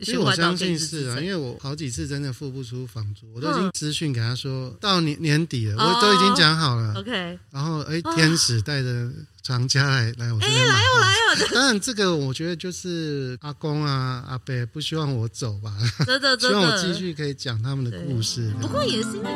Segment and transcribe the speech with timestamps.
[0.00, 6.94] 其实我相信是啊，因为我好几次真的付不出房租，我都已经资讯给他说到年年底了，我都已经讲好了。
[6.96, 9.10] OK，然后哎，天使带着
[9.42, 10.74] 长家来来我这边买。
[10.74, 11.48] 哎，来哦来哦！
[11.52, 15.74] 当然这个我觉得就是阿公啊阿伯不希望我走吧，
[16.06, 18.52] 真的 真的，希望我继续可以讲他们的故事。
[18.60, 19.30] 不过也是因为，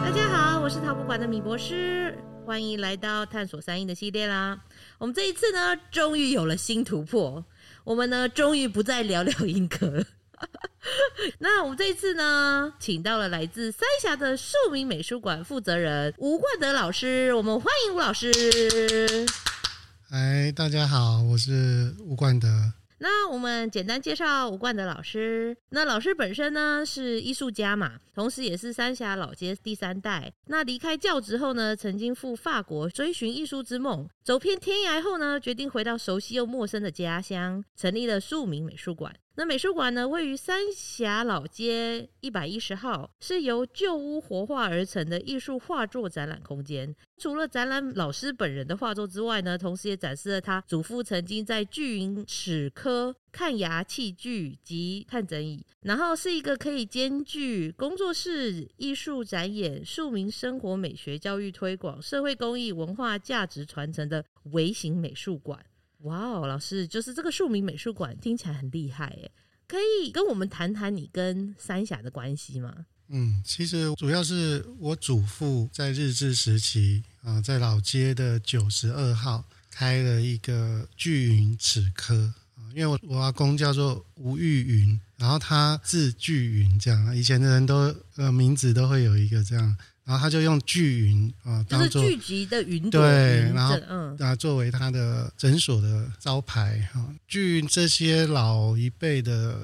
[0.00, 2.16] 大家好，我是陶博馆的米博士，
[2.46, 4.58] 欢迎来到探索山阴的系列啦。
[4.98, 7.44] 我们这一次呢，终于有了新突破。
[7.84, 10.04] 我们呢，终于不再聊聊银阁了。
[11.38, 18.32] 那我们这一次呢，请到了来自三峡的庶民美术馆负责人吴冠德老师，我们欢迎吴老师。
[20.10, 22.48] 哎，大家好，我是吴冠德。
[22.98, 25.54] 那我们简单介绍吴冠德老师。
[25.68, 30.32] 那老师本身呢是艺术家嘛，同时也是三峡老街第三代。
[30.46, 39.14] 那离开教职后呢，曾经赴法国追寻艺术之梦，走遍天涯后呢，决定回到熟悉又陌生的家乡，成立了庶民美术馆。
[39.34, 46.96] 那美术馆呢，位于三峡老街一百一十号，是由旧屋活化而成的艺术画作展览空间。
[47.18, 55.66] 除了展览老师本人的画作之外呢，同时也展示了他祖父曾经在巨云齿科看牙器具及看诊椅。
[55.80, 65.58] 然后是一个可以兼具工作室、艺术展演、庶民生活美学教育推广、社会公益文化价值传承的微型美术馆。
[66.02, 69.30] 哇哦，老师，就是这个庶民美术馆听起来很厉害耶，
[69.66, 72.86] 可以跟我们谈谈你跟三峡的关系吗？
[73.08, 82.32] 嗯，其实主要是我祖父在日治时期啊，在老街的九十二号开了一个巨云齿科，
[82.74, 89.76] 因为我我阿公叫做吴玉云，然后他字巨云，这样以前的人都呃名字都会有一个这样。
[90.04, 93.74] 然后他就用巨云啊，当做聚集的云朵对，然后
[94.18, 97.02] 啊作为他的诊所的招牌哈。
[97.26, 99.58] 据这些老一辈的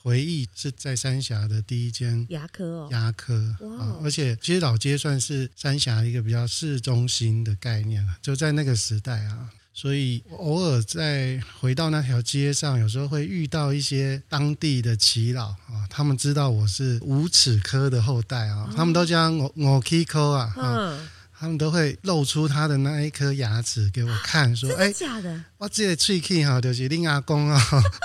[0.00, 9.50] 回忆，是在三峡的第一间牙科哦，牙科啊，而且其实老街算是三峡一个比较市中心的概念了，就在那个时代啊。
[9.74, 27.60] 所以偶尔在回到那条街上，有时候会遇到一些当地的耆老啊，他们知道我是无齿科的后代啊，他们都叫我我 Kiko 啊，啊，他们都会露出他的那一颗牙齿给我看，说：“哎，假的，我这个喙齿哈，就是令阿公啊，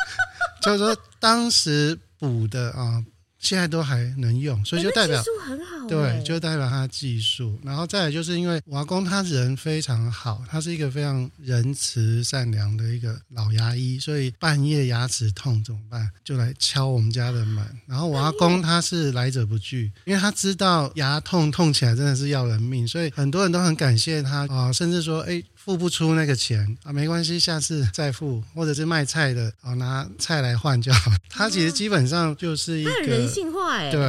[0.64, 3.04] 就是说当时补的啊。”
[3.40, 7.60] 现在都还能用，所以就代表、欸、技术很好，对，就代表他的技术。
[7.64, 16.10] 然后再来就是因为我阿公他人非常好，他是一个非常仁慈善良的一个老牙医，所以半夜牙齿痛怎么办？
[16.24, 17.66] 就来敲我们家的门。
[17.86, 25.44] 然后我阿公他是来者不拒，因为他知道牙痛痛起来真的是要人命，所以很多人都很感谢他啊，甚至说哎。
[25.68, 31.12] 付不出那个钱啊，没关系，下次再付，或者是卖菜的啊，拿菜来换就好。
[31.30, 34.00] 他其实基本上就是一个人性化哎，对。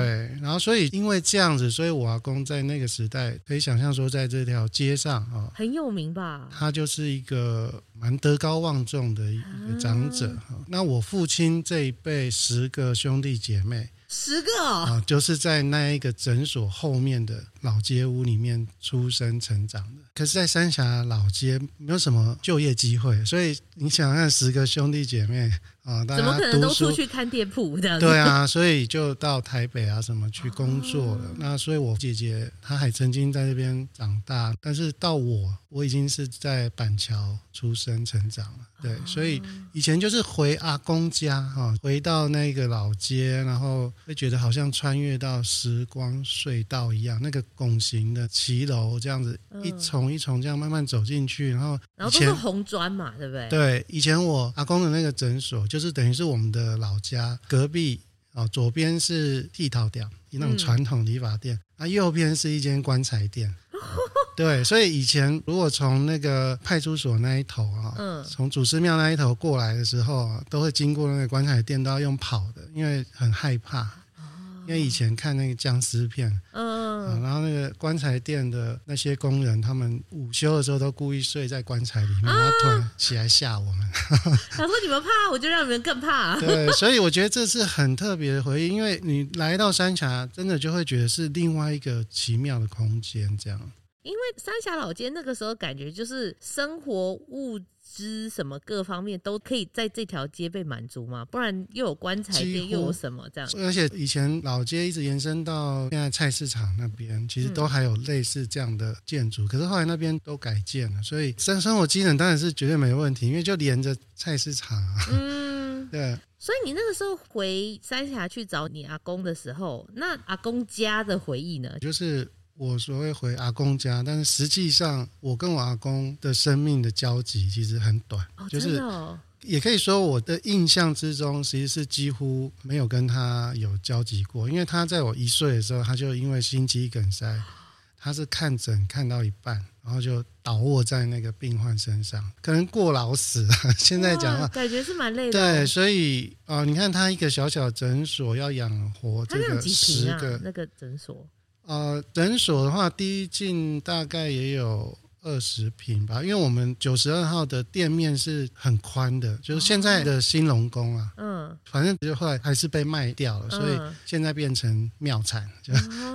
[0.40, 6.48] 然后所以因为这样子，所以我阿公在那个时代可以想象说，在这条街上啊，很有名吧？
[6.50, 10.28] 他就是一个蛮德高望重的一个长者。
[10.48, 13.88] 啊、那我父亲这一辈十个兄弟姐妹。
[14.10, 20.02] 十个啊、哦，就是在那一个诊所后面的老街屋里面出生成长的。
[20.14, 25.50] 可是，在三峡老街没有什么就业机会，所以你想看十个兄弟姐妹
[25.84, 28.00] 啊，大家怎么可能都出去看店铺这样？
[28.00, 31.24] 对啊，所以就到台北啊什么去工作了。
[31.24, 38.58] 哦、那所以我姐姐她还曾经在那边长大，但是到我，我已经是在板桥出生成长了。
[38.80, 39.42] 对，所以
[39.72, 53.48] 以前就是回阿公家哈，回到那个老街，然后会觉得好像穿越到时光隧道一样，那个拱形的骑楼这样子一重一重这样慢慢走进去，然后然后都是红砖嘛，对不对？
[53.48, 58.00] 对，以前我阿公的那个诊所就是等于是我们的老家隔壁
[58.32, 63.52] 啊，左边是剃头店，那种传统理发店，那右边是一间棺材店。
[64.36, 73.80] 对，所以以前如果从那个派出所那一头啊，嗯，从祖师庙那一头过来的时候啊，都会经过那个棺材店，都要用跑的，因为很害怕。
[73.80, 74.22] 哦，
[74.68, 83.88] 因为以前看那个僵尸片，嗯，啊，然后那个棺材店的那些工人，他们午休的时候都故意睡在棺材里面，然后突然起来吓我们。
[84.50, 86.38] 他说你们怕，我就让你们更怕。
[86.40, 93.60] 对，所以我觉得这是很特别的回忆，因为你来到三峡，真的就会觉得是另外一个奇妙的空间，这样。
[94.08, 103.50] 因为三峡老街那个时候感觉就是生活物资什么各方面都可以在这条街被满足嘛，不然又有棺材店又有什么这样。
[103.58, 114.94] 而且以前老街一直延伸到现在菜市场那边，其实都还有类似这样的建筑，嗯、可是后来那边都改建了，所以生生活机能当然是绝对没问题，因为就连着菜市场啊。
[115.12, 116.18] 嗯 对。
[116.40, 121.76] 所以你那个时候回三峡去找你阿公的时候，那阿公家的回忆呢？
[121.80, 128.76] 就是我所谓回阿公家，但是实际上我跟我阿公的生命的交集其实很短，哦、就是。
[128.76, 134.50] 哦也可以说，我的印象之中，其实是几乎没有跟他有交集过。
[134.50, 137.40] 因为他在我一岁的时候，他就因为心肌梗塞，
[137.96, 143.54] 他是看诊看到一半，然后就倒卧在那个病患身上，可能过劳死了。
[143.78, 145.32] 现在讲话感觉是蛮累的。
[145.32, 151.24] 对，所以啊、呃，你看他一个小小诊所要养活这个十个，啊、那个诊所，
[151.68, 154.98] 呃，诊所的话，第一进大概也有。
[155.20, 165.46] 二十平吧，因为我们九十二号的店面是很宽的，就是现在的新龙宫啊，嗯，反正就后来还是被卖掉了，所以现在变成庙产。
[165.60, 165.74] 就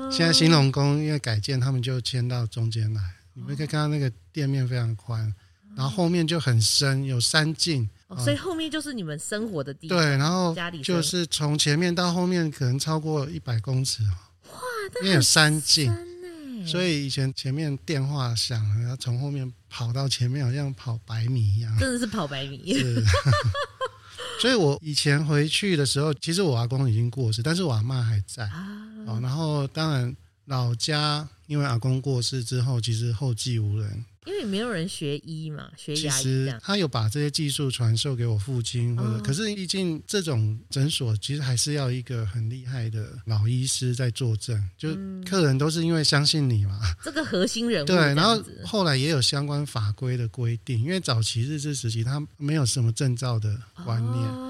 [0.10, 3.02] 现在新龙宫因为改建，他们就迁到中间来。
[3.34, 5.32] 你们可以看到那个店面非常宽，
[5.76, 9.98] 然后后面就很深，有三进，所以后面就是你们生活的地方。
[9.98, 14.02] 对，然后就是从前面到后面可能超过一百公尺
[15.04, 15.94] 因为有三进。
[16.66, 21.78] 所以以前前面电话响，然后从后面跑到前面，好像跑百米一样。
[21.78, 22.74] 真的是跑百米。
[22.74, 23.04] 是。
[24.40, 28.46] 所以我以前回去的时候，其实我阿公已经过世，但是我阿妈还在。
[28.46, 28.66] 啊。
[29.06, 30.16] 哦，然后当然
[30.46, 34.06] 老家，因为阿公过世之后，其实后继无人。
[34.26, 36.24] 因为没有人学医嘛，学牙医。
[36.24, 44.90] 其实他有把这些技术传授给我父亲，或者、哦、可是毕竟这种诊所其实还是要一个很厉害的老医师在坐镇，就
[45.30, 46.80] 客人都是因为相信你嘛。
[47.04, 47.86] 这个核心人物。
[47.86, 54.14] 对，然后后来也有相关法规的规定，因为早期日治时期他没有什么证照的观念。
[54.14, 54.50] 哦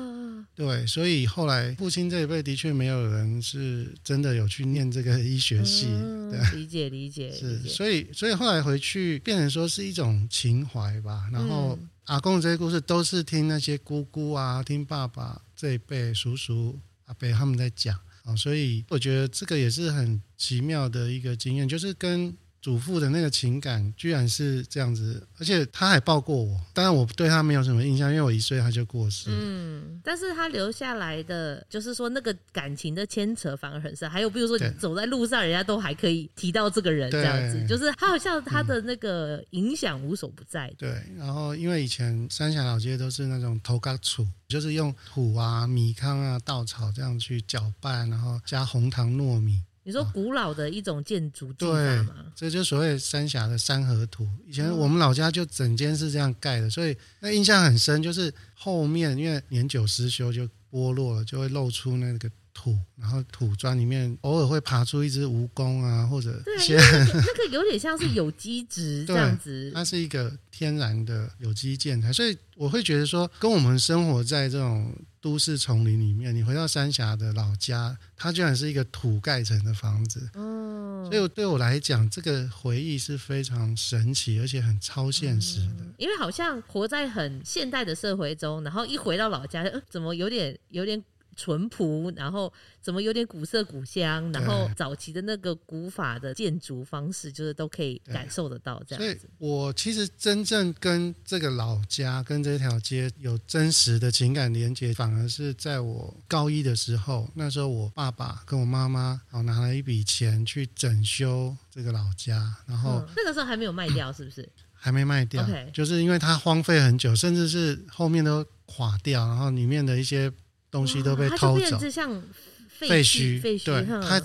[0.55, 7.31] 对，所以后来父亲这一辈的确没有人是真的有去念这个医学系，嗯、对，理解理解。
[7.31, 7.69] 是，解。
[7.69, 11.27] 所以所以后来回去变成说是一种情怀吧。
[11.31, 22.35] 然后、嗯、阿公的这些故事都是听那些姑姑啊，听爸爸这一辈叔叔阿伯他们在讲啊，所以我觉得这个也是很奇妙的一个经验，就是跟。
[22.63, 26.57] 祖父的那个情感居然是这样子，而且他还抱过我。
[26.71, 29.29] 当然我对他没有什么印象，因为我一岁他就过世。
[29.29, 34.09] 嗯，但是他留下来的，就是说那个感情的牵扯反而很深。
[34.09, 40.67] 还有比如说你走在路上，人家都还可以提到这个人这样子，就是他好像他的那个影响无所不在。
[40.67, 40.75] 嗯。
[40.77, 49.61] 对，然后因为以前三峡老街都是那种土埆厝，就是用土啊、米糠啊、稻草这样去搅拌，然后加红糖糯米。
[49.85, 52.15] 你说古老的一种建筑技法吗？
[52.15, 54.27] 对，这就是所谓三峡的山河图。
[54.47, 58.01] 以前我们老家就整间是这样盖的，所以那印象很深。
[58.01, 69.69] 就是后面因为年久失修就剥落了，就会露出那个土，然后土砖里面偶尔会爬出一只蜈蚣啊，或者一些 那个有点像是有机质这样子。
[69.75, 74.95] 它是一个天然的有机建材，所以我会觉得说，跟我们生活在这种。
[75.23, 80.29] 都市丛林里面，你回到三峡的老家，它居然是一个土盖成的房子。
[80.33, 85.77] 嗯，所以对我来讲，这个回忆是非常神奇，而且很超现实的。
[85.79, 91.01] 嗯，因为好像活在很现代的社会中，然后一回到老家，呃，怎么有点有点。
[91.35, 92.51] 淳朴，然后
[92.81, 99.19] 怎么有点古色古香，然后早期的那个古法的建筑方式，就是都可以感受得到这样子。
[99.19, 107.29] 所以我其实真正跟这个老家、跟这条街有真实的情感连接，反而是在我高一的时候。
[107.35, 114.47] 那时候我爸爸跟我妈妈哦拿了一笔钱去整修这个老家，然后、嗯、那个时候还没有卖掉，是不是？
[114.73, 120.31] 还没卖掉.就是因为它荒废很久，甚至是后面都垮掉，然后里面的一些。
[120.73, 122.21] 东西都被偷走，就像
[122.67, 124.19] 废墟，对，它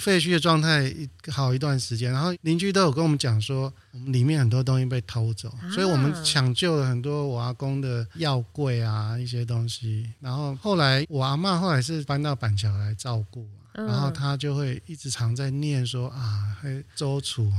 [0.00, 0.92] 废墟的状态
[1.28, 16.58] 好一段时间，然后邻居都有跟我们讲说，我们里面很多东西被偷走，所以我们抢救了很多我阿公的药柜啊一些东西，然后后来我阿嬷后来是搬到板桥来照顾，然后他就会一直常在念说啊，
[16.96, 17.50] 周楚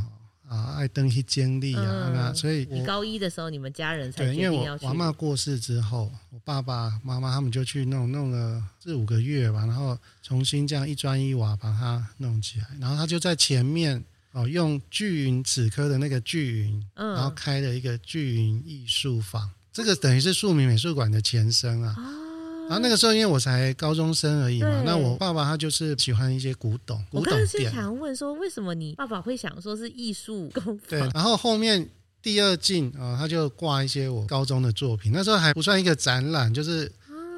[0.53, 21.95] 啊，爱登去经历啊，那、嗯、所以你高一的时候，你们家人才对，因为我我阿嬷过世之后，我爸爸妈妈他们就去弄，弄了四五个月吧，然后重新这样一砖一瓦把它弄起来，然后他就在前面哦，用巨云齿科的那个巨云，嗯、然后开了一个巨云艺术坊，这个等于是庶民美术馆的前身啊。
[21.97, 22.22] 哦
[22.63, 27.03] 然后那个时候，因为我才高中生而已嘛，那我爸爸他就是喜欢一些古董。
[27.11, 27.69] 古董店。
[27.69, 30.79] 我想问说，为什么你爸爸会想说是艺术工坊？
[30.89, 31.87] 对，然后后面
[32.21, 35.11] 第二进啊，他就挂一些我高中的作品。
[35.13, 36.91] 那时候还不算一个展览，就是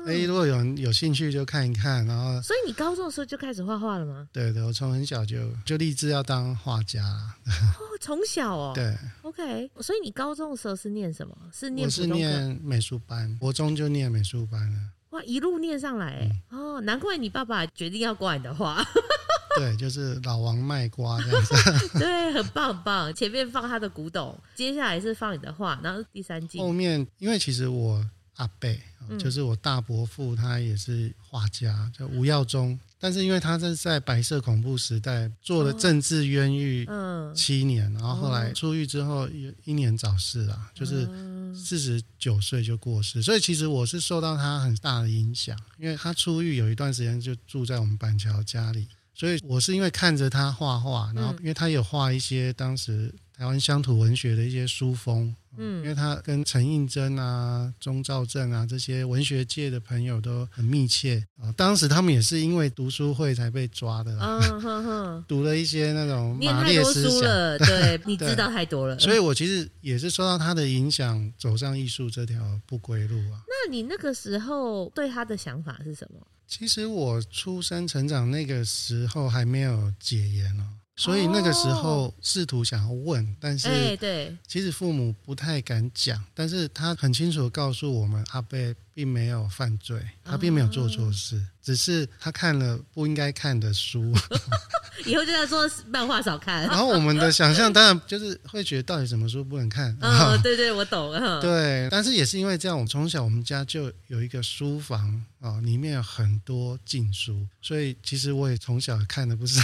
[0.06, 2.06] 哎，如果有人有兴趣就看一看。
[2.06, 4.28] 然后，所以你高中的时候就开始画画了吗？
[4.32, 7.04] 对对，我从很小就就立志要当画家。
[7.04, 8.72] 哦，从小哦。
[8.78, 8.96] 对。
[9.24, 11.36] OK，所以你高中的时候是念什么？
[11.52, 11.88] 是念？
[11.88, 14.78] 我是念美术班，国中就念美术班了。
[15.16, 18.86] 哇，一路念上来，嗯、哦，难怪你爸爸决定要挂你的画。
[19.58, 21.56] 对，就是老王卖瓜这样子。
[21.98, 23.14] 对，很棒很棒。
[23.14, 26.60] 前面放他的古董，接下来是放你的画，然后第三季。
[26.60, 28.06] 后面，因为其实我
[28.36, 28.70] 阿伯，
[29.18, 32.78] 就是我大伯父，他也是画家，叫吴耀宗。
[33.00, 36.86] 但是因为他是在白色恐怖时代做了政治冤狱
[37.34, 39.30] 七年，然后后来出狱之后
[39.64, 41.08] 英年早逝啊，就是
[41.56, 43.24] 四十九岁就过世。
[43.24, 48.88] 所以其实我是受到他很大的影响，因为他出狱有一段时间就住在我们板桥家里。
[49.18, 61.52] 所以，我是因为看着他画画，然后因为他有画一些当时台湾乡土文学的一些书风，嗯，因为他跟陈映真啊、钟肇政啊这些文学界的朋友都很密切啊。
[61.58, 67.22] 当时他们也是因为读书会才被抓的， 嗯哼哼，读了一些那种马列思想，
[67.68, 68.98] 对， 你知道太多了。
[69.00, 73.42] 所以我其实也是受到他的影响，走上艺术这条不归路啊。
[73.48, 76.20] 那你那个时候对他的想法是什么？
[76.48, 80.64] 其实我出生成长那个时候还没有解严哦，
[80.96, 88.58] 所以那个时候试图想要问，但是对，其实父母不太敢讲，但是他很清楚地告诉我们，阿伯
[88.96, 94.14] 并没有犯罪，他并没有做错事，只是他看了不应该看的书。
[95.06, 96.62] 以后就在说漫画少看。
[96.72, 99.96] 然后我们的想象当然就是会觉得到底什么书不能看？
[100.00, 101.12] 嗯，对对，我懂。
[101.42, 109.62] 对，但是也是因为这样，我从小我们家就有一个书房啊，里面有很多禁书，所以其实我也从小看了不少。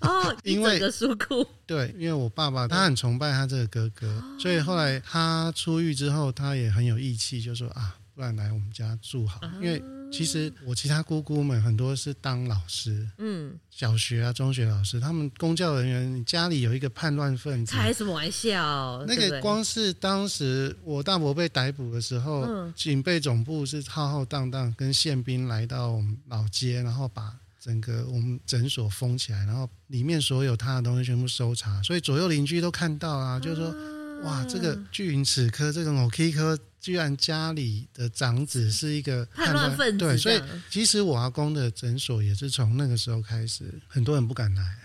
[0.00, 1.46] 哦， 因为个书库。
[1.64, 7.94] 对，因为我爸爸他很崇拜他这个哥哥，所以后来他出狱之后，他也很有义气，就说啊。
[8.14, 19.02] 不然来我们家住好，因为其实我其他姑姑们很多是当老师，嗯，小学啊、中学老师，他们公教人员，你家里有一个叛乱分子，开什么玩笑？
[19.06, 33.74] 那个光是当时我大伯被逮捕的时候，嗯、警备总部是浩浩荡荡跟宪兵来到我们老街，然后把整个我们诊所封起来，然后里面所有他的东西全部搜查，所以左右邻居都看到啊，就是说，
[34.24, 36.58] 哇，这个巨云齿科，这个 OK 科。
[36.82, 44.78] 居然家里的长子是一个叛乱分子，对，所以其实我阿公的诊所也是从那个时候开始，很多人不敢来，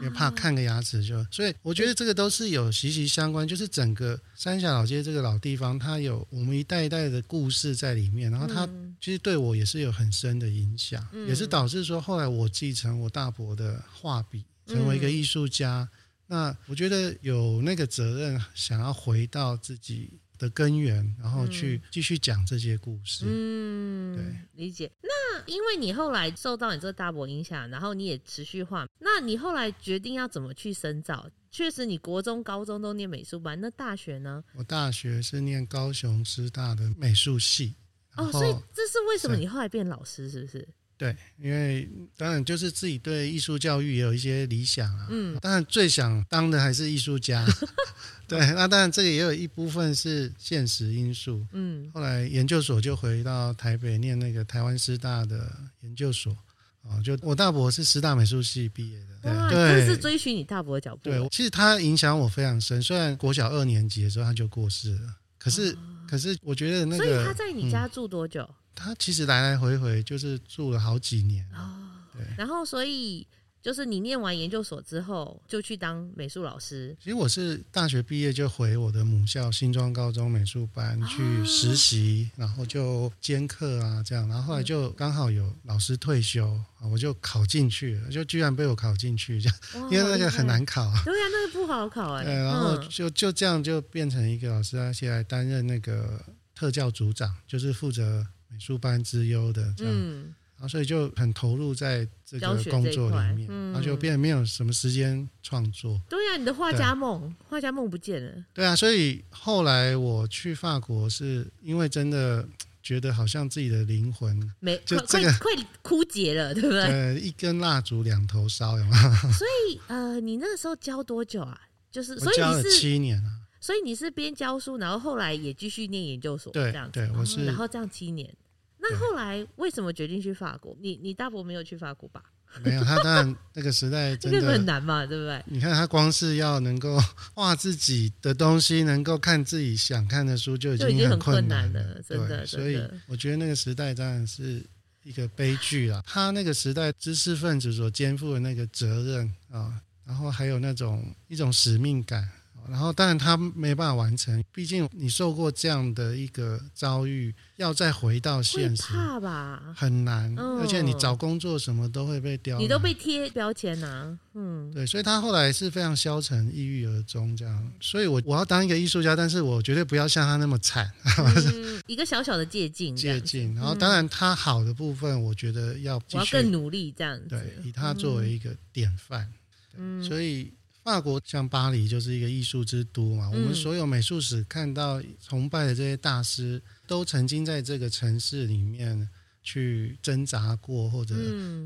[0.00, 1.26] 因为怕看个牙齿就。
[1.32, 8.64] 所以我觉得这个都是有息息相关，就是整个三峡老街这个老地方，它有我们一代一代的故事在里面，然后它
[9.00, 15.88] 其实对我也是有很深的影响，也是导致说后来我继承我大伯的画笔，成为一个艺术家。
[16.26, 23.24] 那我觉得有那个责任，想要回到自己的根源，然后去继续讲这些故事。
[23.28, 24.90] 嗯，对，理解。
[25.02, 31.28] 那因为你后来受到你这个大伯影响，然后你也持续画，那你后来决定要怎么去深造？
[31.50, 34.44] 确实，你国中、高中都念美术班，那大学呢？
[34.54, 37.76] 我大学是念高雄师大的美术系。
[38.16, 40.66] 哦，所以这是为什么你后来变老师，是不是？
[40.98, 45.06] 对，因为当然就是自己对艺术教育也有一些理想啊。
[45.10, 47.46] 嗯，当然最想当的还是艺术家。
[48.26, 51.46] 对，那当然这个也有一部分是现实因素。
[51.52, 56.36] 嗯，后来研究所就回到台北念那个台湾师大的研究所。
[56.82, 59.30] 哦，就我大伯是师大美术系毕业的。
[59.30, 61.02] 哇，对，是追寻你大伯的脚步。
[61.02, 62.82] 对，其实他影响我非常深。
[62.82, 68.42] 虽然国小二年级的时候他就过世了，可是、哦、可是我觉得那个，所以他在你家住多久？
[68.42, 73.26] 嗯他其实来来回回就是住了好几年哦，对，然后所以
[73.62, 76.96] 就是你念完研究所之后就去当美术老师。
[77.02, 86.56] 其实我是大学毕业就回我的母校新庄高中美术班去实习，然后就兼课啊这样，然后后来就刚好有老师退休，
[86.92, 91.02] 我就考进去了，就居然被我考进去这样，因为那个很难考啊。
[91.04, 92.24] 对呀，那个不好考哎。
[92.24, 98.24] 对，然后就就这样就变成一个老师，而且还担任那个特教组长，就是负责。
[98.48, 106.00] 美术班之优的这样，嗯、然后所以就很投入在这个工作里面，嗯、然后就变得没有什么时间创作。
[106.08, 108.44] 对呀、啊，你的画家梦，画家梦不见了。
[108.54, 112.48] 对啊，所以后来我去法国，是因为真的
[112.82, 116.86] 觉得好像自己的灵魂没就这个快，快枯竭了，对不对？
[116.86, 118.96] 对，一根蜡烛两头烧，有吗？
[119.36, 121.60] 所以呃，你那个时候教多久啊？
[121.90, 123.42] 就是所以教了七年啊。
[123.66, 126.92] 所以你是边教书，然后后来也继续念研究所，对这样子。
[126.92, 127.44] 对，我是。
[127.44, 128.32] 然后这样七年，
[128.78, 130.76] 那后来为什么决定去法国？
[130.80, 132.22] 你你大伯没有去法国吧？
[132.62, 135.42] 没有，他当然那个时代 真的很难嘛，对不对？
[135.46, 136.96] 你看他光是要能够
[137.34, 142.46] 画自己的东西，能够看自己想看的书，就已经很困难了，真的。
[142.46, 144.64] 所以我觉得那个时代当然是
[145.02, 146.00] 一个悲剧了。
[146.06, 152.30] 他那个时代知识分子所肩负的那个责任啊，然后还有那种一种使命感。
[152.70, 159.62] 然后当然他没办法完成，毕竟你受过这样的一个遭遇，要再回到现实，怕吧？
[159.76, 164.18] 很难，嗯、而且你找工作什么都会被刁，你都被贴标签呐、啊。
[164.34, 167.72] 嗯，对，所以他后来是非常消沉、抑郁而终这样。
[167.80, 170.90] 所以我我要当一个艺术家，但是我绝对不要像他那么惨。
[171.18, 173.54] 嗯、 一个小小的借鉴，借鉴。
[173.54, 177.28] 然后当然他好的部分，我觉得要我要更努力这样子。
[177.28, 179.32] 对，以他作为一个典范。
[179.76, 180.52] 嗯，所以。
[180.86, 189.08] 法国像巴黎就是一个艺术之都嘛，我们所有美术史看到崇拜的这些大师，都曾经在这个城市里面
[189.42, 191.16] 去挣扎过或者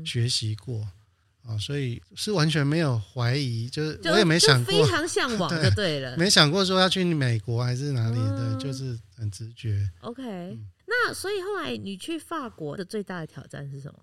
[0.03, 0.87] 学习过
[1.45, 9.87] 啊，所以是完全没有怀疑，就是我也没想过，非常向往 就对了，没想过说要去美国还是哪里的，就是很直觉。
[9.99, 10.23] OK，
[10.87, 13.99] 那所以后来你去法国的最大的挑战是什么？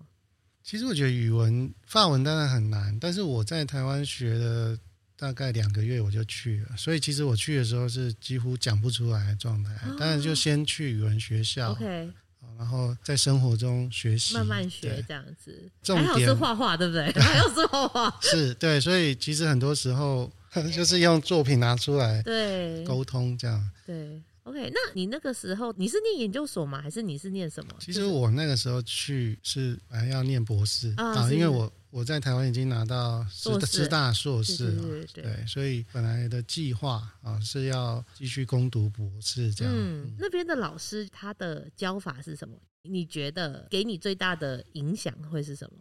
[0.63, 4.79] 其实我觉得语文法文当然很难，但是我在台湾学的。
[5.19, 9.71] 大概两个月我就去了，所以其实我去的时候是几乎讲不出来的状态。
[9.99, 12.09] 当然就先去语文学校，OK，
[12.57, 15.69] 然后在生活中学习，慢慢学这样子。
[15.83, 17.11] 重点是画画，对不对？
[17.21, 18.79] 还好是画画，是对。
[18.79, 20.31] 所以其实很多时候
[20.73, 23.71] 就是用作品拿出来对沟通这样。
[23.85, 24.69] 对，OK。
[24.73, 26.81] 那你那个时候你是念研究所吗？
[26.81, 27.73] 还是你是念什么？
[27.79, 31.71] 其实我那个时候去是本来要念博士啊，因为我。
[31.91, 39.73] 我在台湾已经拿到师师大硕士了，对，对，对，所以本来的计划啊是要继续攻读博士这样。
[39.75, 42.55] 嗯，那边的老师他的教法是什么？
[42.83, 45.79] 你觉得给你最大的影响会是什么？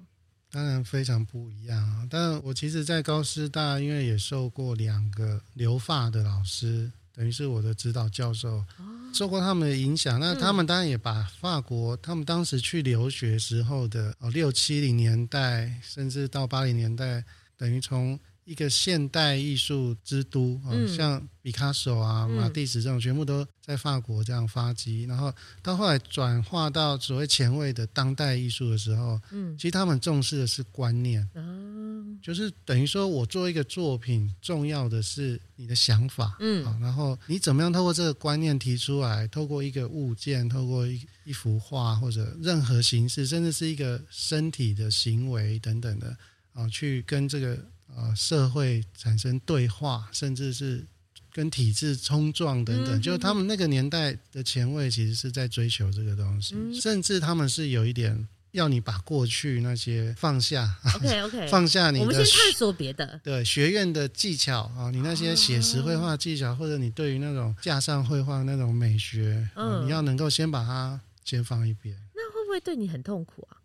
[0.50, 2.08] 当然非常不一样啊！
[2.08, 6.90] 但我其实，在高师大因为也受过两个留法的老师。
[7.18, 8.64] 等于是我的指导教授，
[9.12, 17.24] 受过他们的影响，那他们当然也把法国他们当时去留学时候的哦六七零年代，甚至到八零年代，
[17.56, 18.16] 等于从。
[18.48, 25.04] 一个现代艺术之都啊，像毕卡索啊、马蒂斯这种，全部都在法国这样发迹。
[25.04, 25.30] 然后
[25.62, 46.16] 到后来转化到所谓前卫的当代艺术的时候，嗯，其实他们重视的是观念，嗯就是等于说我做一个作品，重要的是你的想法，嗯，然后你怎么样透过这个观念提出来，透过一个物件，透过一一幅画或者任何形式，甚至是一个身体的行为等等的
[46.54, 47.62] 啊，去跟这个。
[47.96, 50.84] 呃，社会产生对话，甚至是
[51.32, 60.76] 跟体制冲撞等等，嗯、就他们那个年代的前卫，其实是在追求这个东西，嗯、甚至他们是有一点要你把过去那些放下。
[60.96, 62.04] OK OK，放下你的。
[62.06, 63.20] 我们先探索别的。
[63.22, 71.94] 对，学院的技巧啊，你那些写实绘画技巧，哦、或者你对于那种架上绘画那种美学，嗯、你要能够先把它先放一边。
[72.14, 73.57] 那会不会对你很痛苦啊？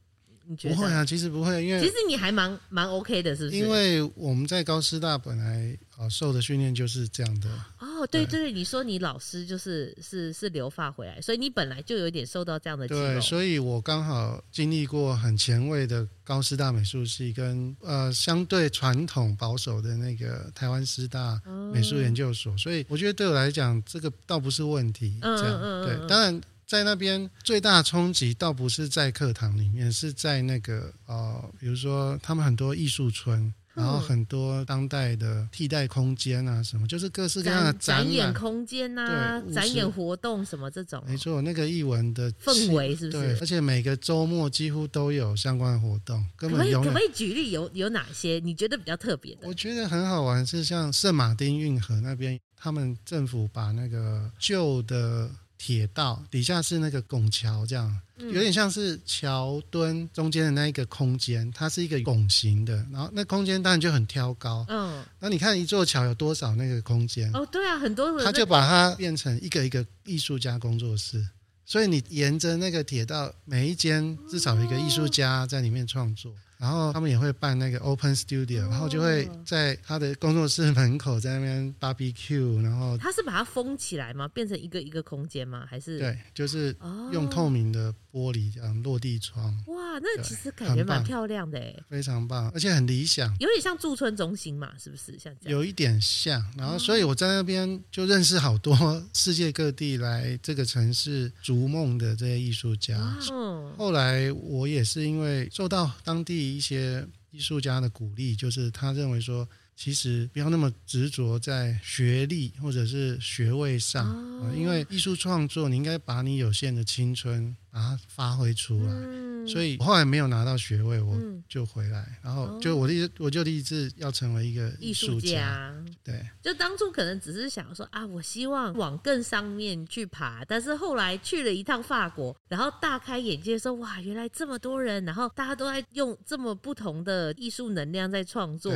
[0.61, 3.57] 不会啊，其实不会，因为其实你还蛮蛮 OK 的，是不是？
[3.57, 7.49] 因为我们在高师大本来啊受的训练就是这样的。
[7.79, 12.87] 哦，对对，对，你说你老师就是是是留发回来，所以你本来就有点受到这样的。
[12.87, 21.41] 对，所以我刚好经历过很前卫的高师大美术系，跟呃相对传统保守的那个台湾师大
[21.73, 25.17] 美术研究所，所以我觉得对我来讲，这个倒不是问题。
[25.21, 26.41] 这样对，当然。
[26.73, 41.03] 在那边最大的冲击倒不是在课堂里面，是在那个呃，比如说他们很多艺术村，然后很多当代的替代空间啊，什么就是各式各样的展，展演空间啊，展演活动什么这种。
[41.07, 43.21] 没错，那个艺文的氛围是不是？
[43.21, 46.25] 对，而且每个周末几乎都有相关的活动。
[46.35, 46.73] 可不可以
[47.13, 49.47] 举例有有哪些你觉得比较特别的？
[49.47, 55.29] 我觉得很好玩，是像圣马丁运河那边，他们政府把那个旧的。
[55.65, 64.65] 铁道底下是那个拱桥，这样有点像是桥墩中间的那一个空间，它是一个拱形的，然后那空间当然就很挑高。
[64.67, 67.31] 嗯，那你看一座桥有多少那个空间？
[67.33, 68.25] 哦，对啊，很多人。
[68.25, 71.25] 他就把它变成一个一个艺术家工作室，
[71.65, 76.35] 所以你沿着那个铁道，每一间至少有一个艺术家在里面创作。
[76.63, 84.29] 然后他们也会办那个 open studio，然后就会在他的工作室门口在那边 barbecue，然后他是把它封起来吗？
[84.29, 85.65] 变成一个一个空间吗？
[85.69, 86.73] 还是对，就是
[87.11, 89.51] 用透明的玻璃这样落地窗。
[89.67, 95.17] 哇，那其实感觉蛮漂亮的哎，非常棒，而且很理想，有点像驻村中心嘛，是不是？
[95.17, 96.39] 像这样有一点像。
[96.55, 103.17] 然后，所以我在那边就认识好多世界各地来这个城市逐梦的这些艺术家。
[103.31, 106.43] 嗯，后来我也是因为受到当地。
[106.43, 118.89] 一些艺术家的鼓励，就是他认为说，其实不要那么执着在学历或者是学位上，哦、因为艺术创作，你应该把你有限的青春把它发挥出来。
[118.91, 125.73] 嗯嗯，所以后来没有拿到学位，我就回来，嗯、然后就我立我就立志要成为一个艺术家。
[126.03, 138.73] 对，就当初可能只是想说啊，我希望往更上面去爬，但是后来去了一趟法国，然后大开眼界说哇，原来这么多人，然后大家都在用这么不同的艺术能量在创作。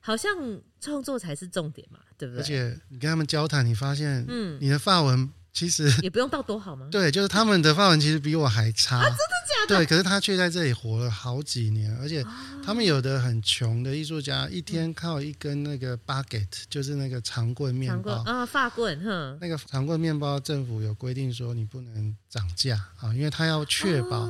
[0.00, 0.32] 好像
[0.80, 2.40] 创作才是重点嘛，对不对？
[2.42, 6.88] 而且你跟他们交谈，你发现，嗯，你的发文其实 也不用到多好吗？
[6.90, 9.76] 对，就是他们的发文其实比我还差， 啊、真的假的？
[9.76, 12.24] 对，可是他却在这里活了好几年，而且
[12.64, 24.28] 他们有的很穷的艺术家，一天靠一根那个 baguette，就是那个长棍面包啊，发棍，哼，那个长棍面包，政府有规定说你不能涨价啊，因为他要确保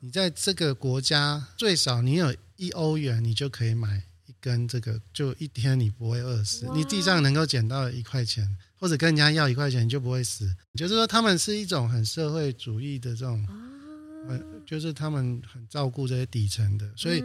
[0.00, 4.02] 你在这个国家最少你有一欧元，你就可以买。
[4.46, 10.54] 跟这个就一天你不会饿死，你地上能够捡到一块钱，或者跟人家要一块钱，你就不会死。
[10.76, 13.44] 就是说，他们是一种很社会主义的这种，
[14.64, 17.20] 就是他们很照顾这些底层的，所以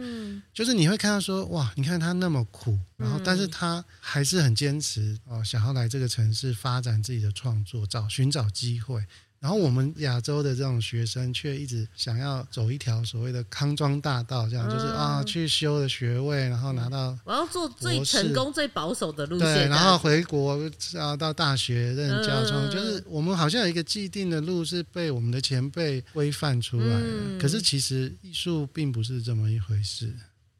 [0.52, 9.06] 就是你会看到说，哇，你看他那么苦，然后但是他还是很坚持哦，想要来这个城市发展自己的创作，找寻找机会。
[9.42, 20.56] 然后我们亚洲的这种学生却一直想要走一条所谓的康庄大道，这样、嗯、就是啊，去修了学位，然后拿到我要做最成功、最保守的路线，对，然后回国
[20.96, 27.02] 啊，到大学任教中，嗯、就是我们好像有一个既定的路是被我们的前辈规范出来的。
[27.02, 30.14] 嗯、可是其实艺术并不是这么一回事。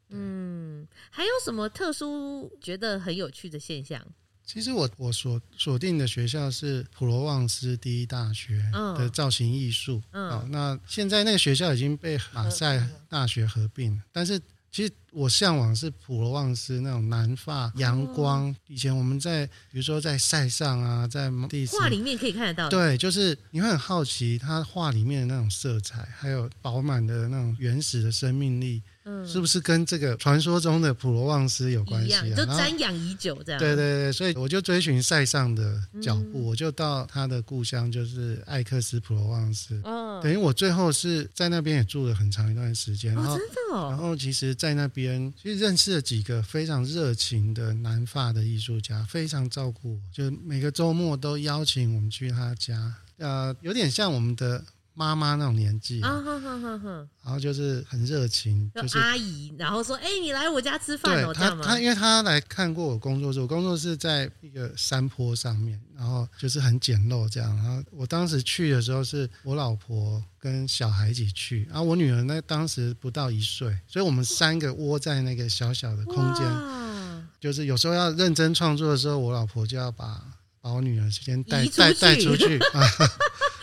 [0.09, 4.05] 嗯，还有什么特殊觉得很有趣的现象？
[4.45, 8.63] 其实我我所锁定的学校是普罗旺斯第一大学
[8.97, 10.01] 的造型艺术。
[10.11, 14.39] 嗯，哦，那现在那个学校已经被马赛大学合并，但是
[14.71, 18.53] 其实我向往是普罗旺斯那种南法阳光。
[18.67, 22.69] 以前我们在比如说在塞上啊，在第画里面可以看得到。
[22.69, 28.81] 对，就是你会很好奇他画里面的那种色彩，还有饱满的那种原始的生命力。
[29.05, 32.35] 嗯，是不是跟这个传说中的普罗旺斯有关系啊？
[32.35, 33.59] 都瞻仰已久这样。
[33.59, 39.79] 对对对，所以我就追寻塞尚的脚步，嗯、我就到他的故乡，就是艾克斯普罗旺斯。
[39.83, 43.13] 哦，等于我最后是在那边也住了很长一段时间。
[43.13, 43.87] 然后，哦、真的哦。
[43.89, 52.93] 然后，其实，在那边其实认识了几个非常热情的南法的艺术家，非常照顾我，就每个周末都邀请我们去他家。
[53.17, 54.63] 呃，有点像我们的。
[54.95, 56.21] 妈妈那种年纪啊，
[57.23, 67.55] 然后就是很热情，就是阿姨，然后说：“哎，你来我家吃饭哦。”他他因为他来看过我工作室，我工作室在一个山坡上面，然后就是很简陋这样。
[67.55, 76.45] 然后我当时去的时候是我老婆跟小孩一起去，然后我女儿那当时不到一岁，所以我们三个窝在那个小小的空间，
[77.39, 80.21] 就是有时候要认真创作的时候，我老婆就要把
[80.61, 82.81] 把我女儿先带带带出去啊。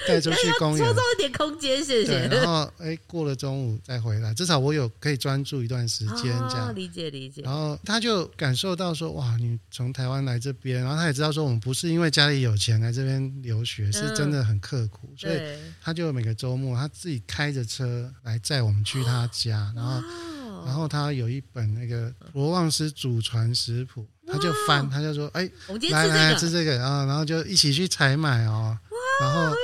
[0.06, 2.26] 带出去公园， 创造一点空间，谢谢。
[2.28, 7.42] 然后，哎、欸，过了中午再回来，至少我有可以专注一段时间，这样、哦、理解理解。
[7.42, 15.40] 然后他就感受到说，哇，你从台湾来这边，然后他也知道说，我们不是因为家里有钱来这边留学，是真的很刻苦，嗯、所以
[15.82, 28.78] 他就每个周末他自己开着车来载我们去他家，然后，哦、然后他有一本那个罗旺斯祖传食谱，他就翻，他就说，哎、欸，我们今天吃这个，来来吃这个啊，然后就一起去采买哦。
[29.20, 29.54] 然后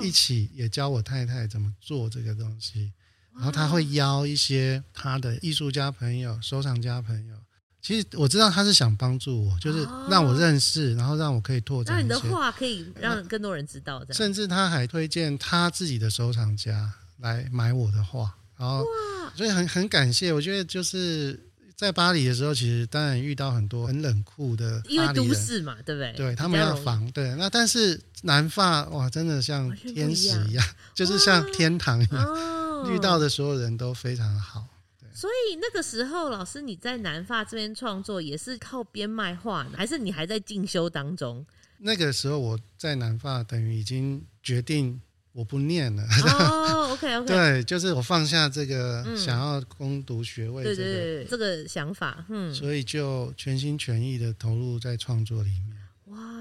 [0.00, 2.90] 一起也教我太太怎么做这个东西，
[3.34, 7.36] 然后他会邀一些他的艺术家朋友、收藏家朋友。
[7.82, 11.96] 其实我知道他是想帮助我，就是让我认识，然后让我可以拓展。
[11.96, 18.84] 那你的画可以让更多人知道，甚至他还推荐他自己的收藏家来买我的画，然后
[19.36, 20.32] 所以很很感谢。
[20.32, 21.51] 我觉得就是。
[21.76, 26.12] 在巴黎的时候，其实当然遇到很多很冷酷的因为都市嘛，对不对？
[26.12, 27.34] 对，他们要防，对。
[27.36, 34.66] 那但是南法哇，真的像天使一样，就是像天堂一样，哦、遇到的所有人都非常好。
[35.00, 35.08] 对。
[35.12, 41.44] 所以那个时候，老师你在南法这边创作也是靠边卖画呢，还是你还在进修当中？
[41.78, 45.00] 那个时候我在南法，等于已经决定。
[45.32, 46.02] 我不念了。
[46.02, 47.26] 哦，OK OK。
[47.32, 55.81] 对，就是我放下这个想要攻读学位这个、嗯、对对对这个想法，嗯，所以就全心全意的投入在创作里面。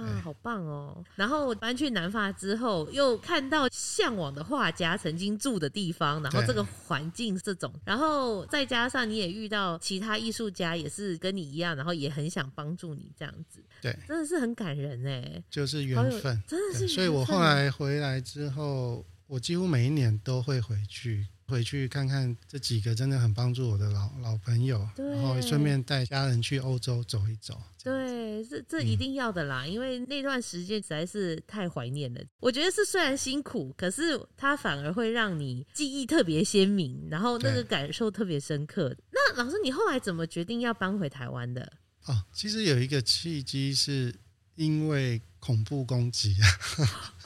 [0.02, 1.04] 哇，对好棒哦！
[1.16, 13.64] 然后我搬去南法之后，又看到向往的画家曾经住的地方，然后这个环境这种，然后再加上你也遇到其他艺术家，也是跟你一样，然后也很想帮助你这样子。
[13.82, 16.88] 对，真的是很感人哎，就是缘分，真的是。
[16.88, 27.60] 所以我后来回来之后，我几乎每一年都会回去，回去看看这几个真的很帮助我的老老朋友，然后顺便带家人去欧洲走一走。
[27.84, 32.22] 对，这这一定要的啦，嗯、因为那段时间实在是太怀念了。
[32.40, 38.96] 我觉得是虽然辛苦，可是它反而会让你记忆特别鲜明，然后那个感受特别深刻。
[39.12, 41.74] 那老师，你后来怎么决定要搬回台湾的？
[42.06, 44.14] 哦，其实有一个契机是
[44.56, 46.46] 因为恐怖攻击啊。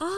[0.00, 0.08] 哦，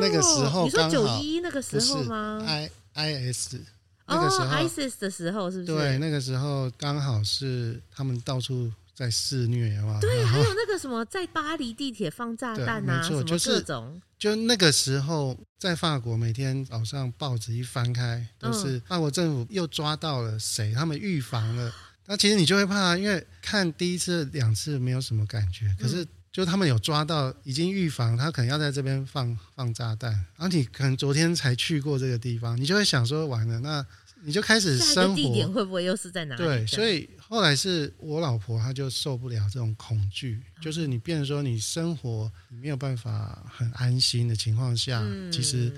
[0.00, 3.60] 那个时候你说九一那个时候吗？I I S。
[4.06, 5.72] 那个时候、oh,，ISIS 的时候是不是？
[5.72, 9.98] 对，那个时候刚好是他们到处在肆虐嘛。
[9.98, 14.02] 对，还有那个什么，在巴黎地铁放炸弹啊，没错，就是各种。
[14.18, 21.72] 就那个时候，在法国，每天早上报纸一翻开，都是法国政府又抓到了谁，他们预防了。
[22.06, 30.10] 那其实你就会怕，因为看第一次、两次没有什么感觉，可是就他们有抓到，已经预防，他可能要在这边放放炸弹。
[30.10, 33.86] 然后你可能昨天才去过这个地方，你就会想说，完了，那
[34.24, 35.14] 你就开始生活。
[35.14, 36.42] 地点会不会又是在哪里？
[36.42, 45.72] 对，所以后来是我老婆，她就受不了这种恐惧，就是你变成说你生活你没有办法很安心的情况下，嗯、其实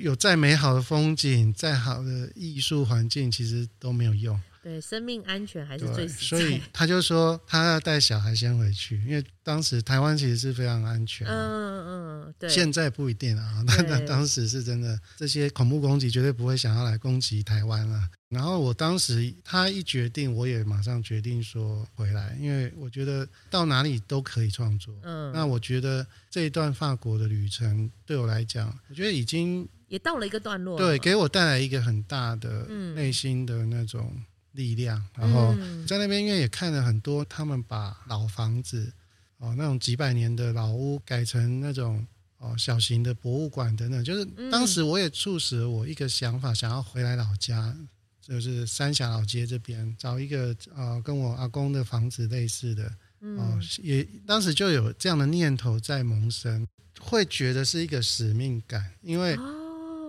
[0.00, 4.38] 有再美好的风景、再好的艺术环境，其实都没有用。
[4.64, 6.38] 对，生命安全还是最实在。
[6.38, 11.26] 所以他就说他要带小孩先回去，因为当时台湾其实是非常安全。
[11.26, 12.48] 嗯嗯，对。
[12.48, 18.08] 现在不一定啊，那那对当时是真的，这些恐怖攻击绝对不会想要来攻击台湾啊。
[18.30, 24.94] 然后我当时他一决定，我也马上决定说回来，因为我觉得到哪里都可以创作。
[25.02, 25.30] 嗯。
[25.34, 34.10] 那我觉得这一段法国的旅程对我来讲，我觉得已经也到了一个段落，对，给我带来一个很大的内心的那种。
[34.54, 35.52] 力量，然后
[35.86, 38.92] 在那边，因为也看了很多，他们把老房子
[39.38, 42.06] 哦，那种几百年的老屋改成那种
[42.38, 47.76] 哦小型的博物馆等等，就是当时我也促使了我一个想法，想要回来老家，
[48.20, 52.84] 就是三峡老街这边找一个呃跟我阿公的房子类似的
[53.20, 56.64] 哦，也当时就有这样的念头在萌生，
[57.00, 59.36] 会觉得是一个使命感，因为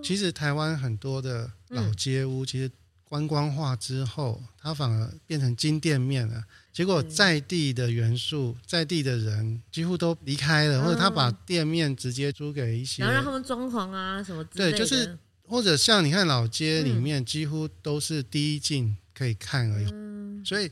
[0.03, 2.71] 其实台湾很多的老街屋其实。
[3.07, 6.43] 观光化之后，它反而变成金店面了。
[6.73, 14.77] 结果在地的元素，在地的人几乎都离开了，或者他把店面直接租给一些，然后让他们装潢啊什么之类的。
[14.77, 19.87] 对，就是或者像你看老街里面，几乎都是第一镜可以看而已。
[19.91, 20.69] 嗯、所以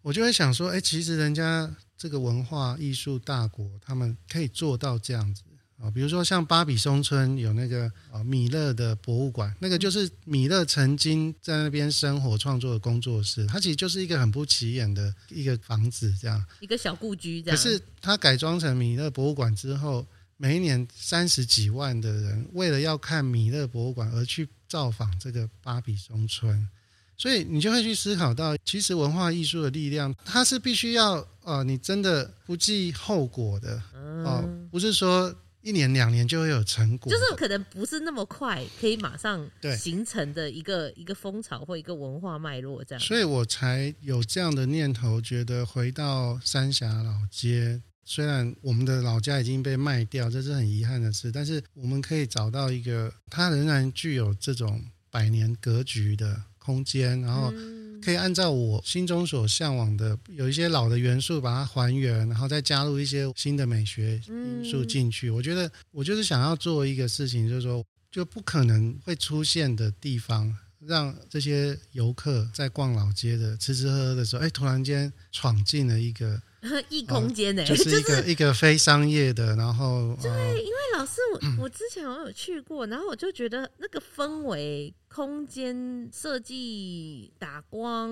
[0.00, 5.42] 我就会想说，哎，其实人家这个文化艺术大国，他们可以做到这样子。
[5.82, 17.56] 啊，比如说像巴比松村有那个啊米勒的博物馆，那个就是米勒曾经在那边生活创作的工作室，它其实就是一个很不起眼的一个房子，这样一个小故居这样。
[17.56, 26.68] 可是它改装成米勒博物馆之后，每一年三十几万的人为了要看米勒博物馆而去造访这个巴比松村，
[27.16, 33.82] 所以你就会去思考到，其实文化艺术的力量，它是必须要呃，你真的不计后果的
[34.24, 35.34] 哦，不是说。
[35.62, 39.48] 一年两年就会有成果，就是可能不是那么快可以马上
[39.78, 43.00] 形成的一个一个风潮或一个文化脉络这样。
[43.00, 57.50] 所以我才有这样的念头，觉得回到三峡老街，虽然我们的老家已经被卖掉，这是很遗憾的事，但是我们可以找到一个它仍然具有这种百年格局的空间，然后。
[57.54, 65.30] 嗯可以按照我心中所向往的，有一些老的元素把它还原，然后再加入一些新的美学因素进去。
[65.30, 76.42] 我觉得我就是想要做一个事情，就是说就不可能会出现的地方，让这些游客在逛老街的吃吃喝喝的时候，哎，突然间闯进了一个。
[76.88, 88.10] 异空间呢，就是一个 一个非商业的，然后对，因为老师我我之前我有去过，然后我就觉得那个氛围、空间设计、打光，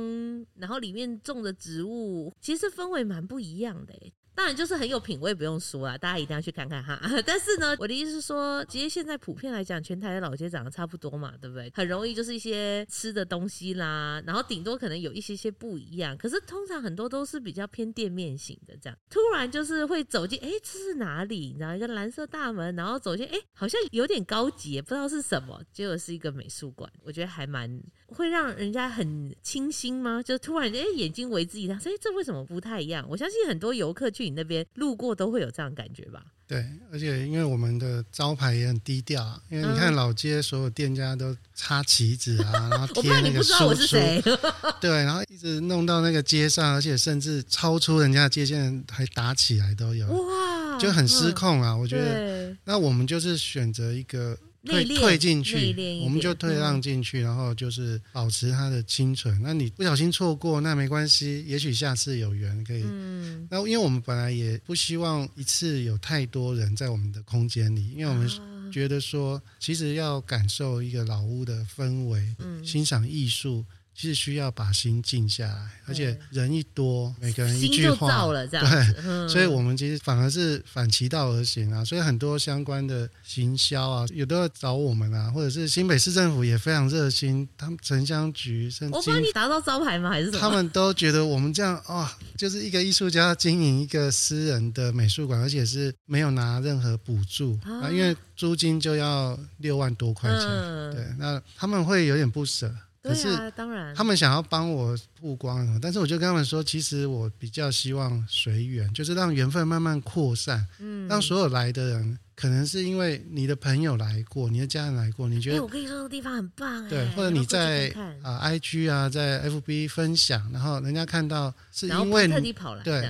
[0.56, 3.94] 然后里面种的植物，其实氛围蛮不一样的。
[4.40, 6.98] 当然就是很有品味，不用说啊，大家一定要去看看哈。
[7.26, 11.70] 但是呢，我的意思是说，其实现在普遍来讲，全台的老街长得差不多嘛，对不对？
[11.74, 16.16] 很容易就是一些吃的东西啦，然后顶多可能有一些些不一样。
[16.16, 21.48] 可是通常很多都是比较偏店面型的，这样突然就是会走进，哎，这是哪里？
[21.48, 27.78] 你知道一个蓝色大门，然后走进，哎，好像有点高级，不知道是什么，结果是一个美术馆，我觉得还蛮。
[28.12, 30.20] 会让人家很清新吗？
[30.20, 33.06] 就突然间，哎，眼睛为之一亮，所以这为什么不太一样？
[33.08, 36.24] 我相信很多游客去你那边路过都会有这样感觉吧。
[36.46, 43.96] 对，而且因为我们的招牌也很低调啊，因为你看老街所有店家都插旗子啊， 然后贴那个书书，
[44.80, 51.76] 对，然后一直弄到那个街上，而且甚至超出人家的界限还打起来都有，哇，就很失控啊！
[51.76, 54.36] 我觉得，那我们就是选择一个。
[54.64, 59.40] 退退进去，我们就退让进去，然后就是保持它的清纯。
[59.42, 62.82] 那你不小心错过，那没关系，也许下次有缘可以。
[62.84, 68.28] 嗯，那因为我们本来也不希望一次有太多人在我们的空间里，因为我们
[68.70, 73.64] 觉得说，其实要感受一个老屋的氛围，欣赏艺术。
[74.00, 81.84] 是需要把心静下来，而且人一多，每个人一句话，对，所以我们其实反而是反其道而行啊。
[81.84, 90.10] 所以很多相关的行销啊，有都要找我们啊，或者是新北市政府也非常热心，他们城乡局甚至我帮你打造招牌吗？
[90.10, 102.74] 还是他们都觉得我们这样啊、哦，就是一个艺术家经营一个私人的美术馆，而且是没有拿任何补助啊，因为租金就要六万多块钱，嗯、对，那他们会有点不舍。
[103.02, 117.88] 可是，当然，他们想要帮我曝光什么，但是我就跟他们说，其实我比较希望随缘，就是让缘分慢慢扩散，嗯，让所有来的人，可能是因为你的朋友来过，你的家人来过，你觉得，哎，我跟你说，这个地方很棒，对，或者你在
[118.22, 122.52] 啊 IG 啊，在 FB 分享，然后人家看到是因为你
[122.84, 123.08] 对。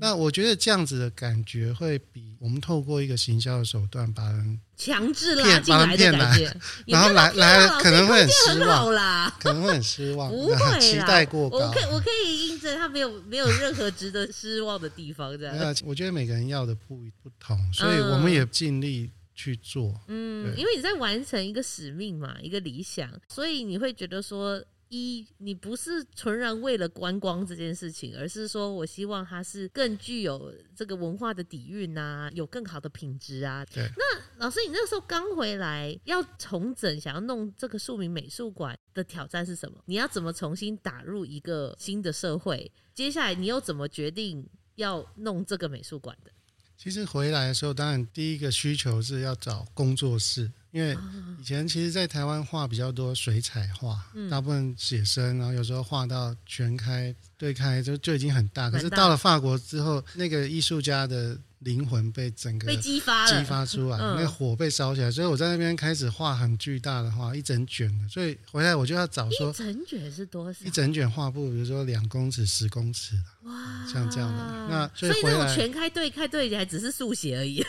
[0.00, 6.56] 那我觉得这样子的感觉会比我们透过一个行销的手段把人强制拉进来的感觉，
[6.86, 11.58] 然后来来可能会很失望啦，可能会很失望，不会期待过高。
[11.58, 15.74] 我可以我可以印证他没有没有任何值得失望的地方，这样。
[15.84, 19.94] 我觉得每个人要的不不同，所以我们也尽力去做。
[20.08, 24.62] 嗯，因为你在完成一个使命嘛，一个理想，所以你会觉得说。
[24.88, 33.64] 一，你不是纯然为了观光这件事情，而是说我希望它是更具有这个文化的底蕴啊，有更好的品质啊。
[33.72, 33.88] 对。
[33.96, 39.78] 那老师，你那个时候刚回来要重整，想要弄这个庶民美术馆的挑战是什么？
[39.86, 42.70] 你要怎么重新打入一个新的社会？
[42.94, 46.30] 接下来你又怎么决定要弄这个美术馆的？
[46.76, 50.52] 其实回来的时候，当然第一个需求是要找工作室。
[50.76, 50.94] 因为
[51.40, 58.70] 以前其实，在台湾画比较多水彩画，嗯、大部分写生，然后有时候画到全开、对开就就已经很大。
[58.70, 65.10] 可是到了法国之后，那个艺术家的灵魂被整个被激发激发出来，嗯、那个火被烧起来。
[65.10, 68.06] 所以我在那边开始画很巨大的画，一整卷的。
[68.10, 70.66] 所以回来我就要找说，一整卷是多少？
[70.66, 74.66] 一整卷画布，比如说两公尺、十公尺的，哇，像这样的。
[74.68, 77.64] 那所以，所以那种全开、对开、对开，只是速写而已。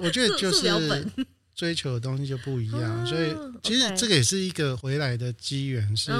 [0.00, 1.06] 我觉得就是。
[1.54, 6.10] 追求的东西就不一样，所以其实这个也是一个回来的机缘，是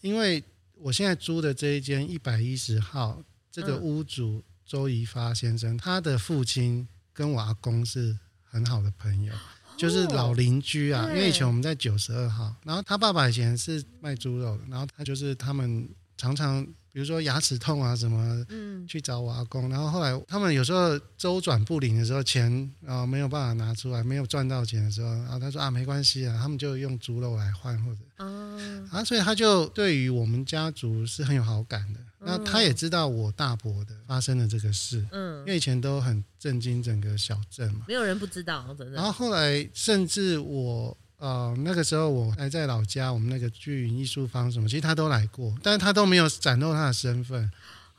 [0.00, 0.42] 因为
[0.74, 9.32] 我现在租的这一间一百一十号，这个屋主周怡发先生，他的父亲跟我阿公是很好的朋友，
[9.76, 11.08] 就是老邻居啊。
[11.08, 16.66] 因为以前我们在九十二号，然后他爸爸以前是卖猪肉的，然后他就是他们常常。
[16.96, 32.00] 比如说牙齿痛啊什么，嗯，去找我阿公，然后后来他们有时候周转不灵的时候，钱啊没有办法拿出来，没有赚到钱的时候，然后他说啊没关系啊，他们就用猪肉来换或者，嗯，啊，所以他就对于我们家族是很有好感的。
[32.18, 38.94] 那他也知道我大伯的发生了这个事，嗯，因为以前都很震惊整个小镇嘛，没有人不知道，真的。
[38.94, 40.96] 然后后来甚至我。
[41.18, 47.50] 呃，那个时候我还在老家，我们那个剧云艺术坊什么，其实他都来过，但是他都没有展露他的身份，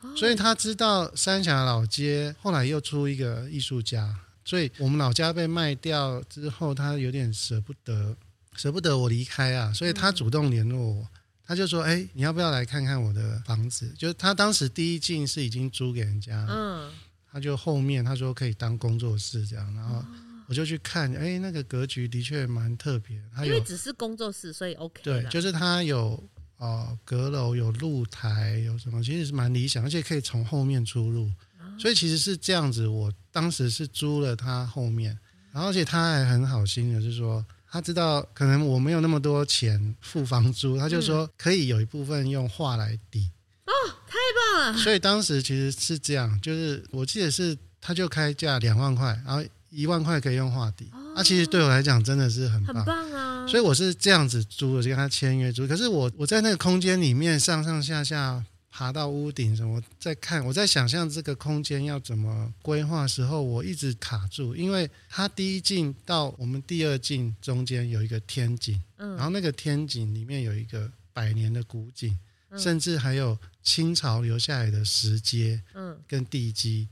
[0.02, 8.16] 哦、所以他知道三峡老街后来又出一个艺术家，所以我们老家被卖掉之后，他有点舍不得，
[8.54, 11.08] 舍不得我离开啊，所以他主动联络我，嗯、
[11.44, 16.88] 他就说：“哎，你要不要来看看我的房子？”就是他当时第一进是已经租给人家，嗯，
[17.32, 20.04] 他就后面他说可以当工作室这样，然后。
[20.48, 23.20] 我就去看，哎、欸，那个格局的确蛮特别。
[23.36, 25.02] 它有，因为只是工作室，所以 OK。
[25.02, 26.12] 对，就是它有
[26.56, 31.26] 哦、呃，阁楼有露台，有什么，其实是蛮理想，而且可以从后面出入。
[31.58, 35.18] 哦、所以其实是这样子，我当时是租了它后面，
[35.52, 43.30] 然后而且他还很好心的，就是说他知道可能我没有那么多钱付房租，他就说可以有一部分用画来抵。
[43.66, 43.72] 哦，
[44.06, 44.16] 太
[44.56, 44.78] 棒了！
[44.78, 49.44] 所以当时其实是这样，就是我记得是他就开价两万块，然后。
[49.70, 53.46] 一万块可以用画底，那、哦啊、其实对我来讲真的是很棒，很棒啊！
[53.46, 55.66] 所以我是这样子租的，就跟他签约租。
[55.66, 72.16] 可是我我在那个空间里面上上下下爬到屋顶什么，我在看，我在想象这个空间要怎么规划的时候，我一直卡住，因为它第一进到我们第二进中间有一个天井，嗯，然后那个天井里面有一个百年的古井，
[72.50, 76.88] 嗯、甚至还有清朝留下来的石阶，嗯，跟地基。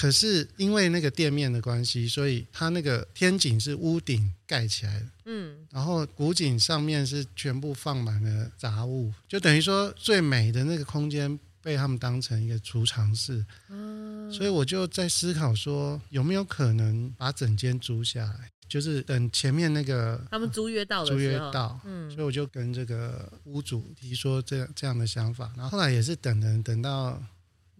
[0.00, 18.50] 可是因为那个店面的关系，所以它那个天井是屋顶盖起来的，嗯，然后古井上面是全部放满了杂物，就等于说最美的那个空间被他们当成一个储藏室，嗯，所以我就在思考说有没有可能把整间租下来。
[18.70, 27.22] 就是等前面那个他们租约到租约到，嗯，所以我就跟这个屋主提说这样这样的想法，然后后来也是等等等到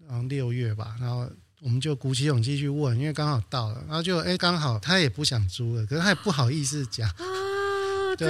[0.06, 1.30] 然后六月吧，然后
[1.62, 7.24] 我们就鼓起勇气去问，因为刚好到了，然后就哎刚好他也不想租了，可是他也不好意思讲啊，
[8.16, 8.28] 对，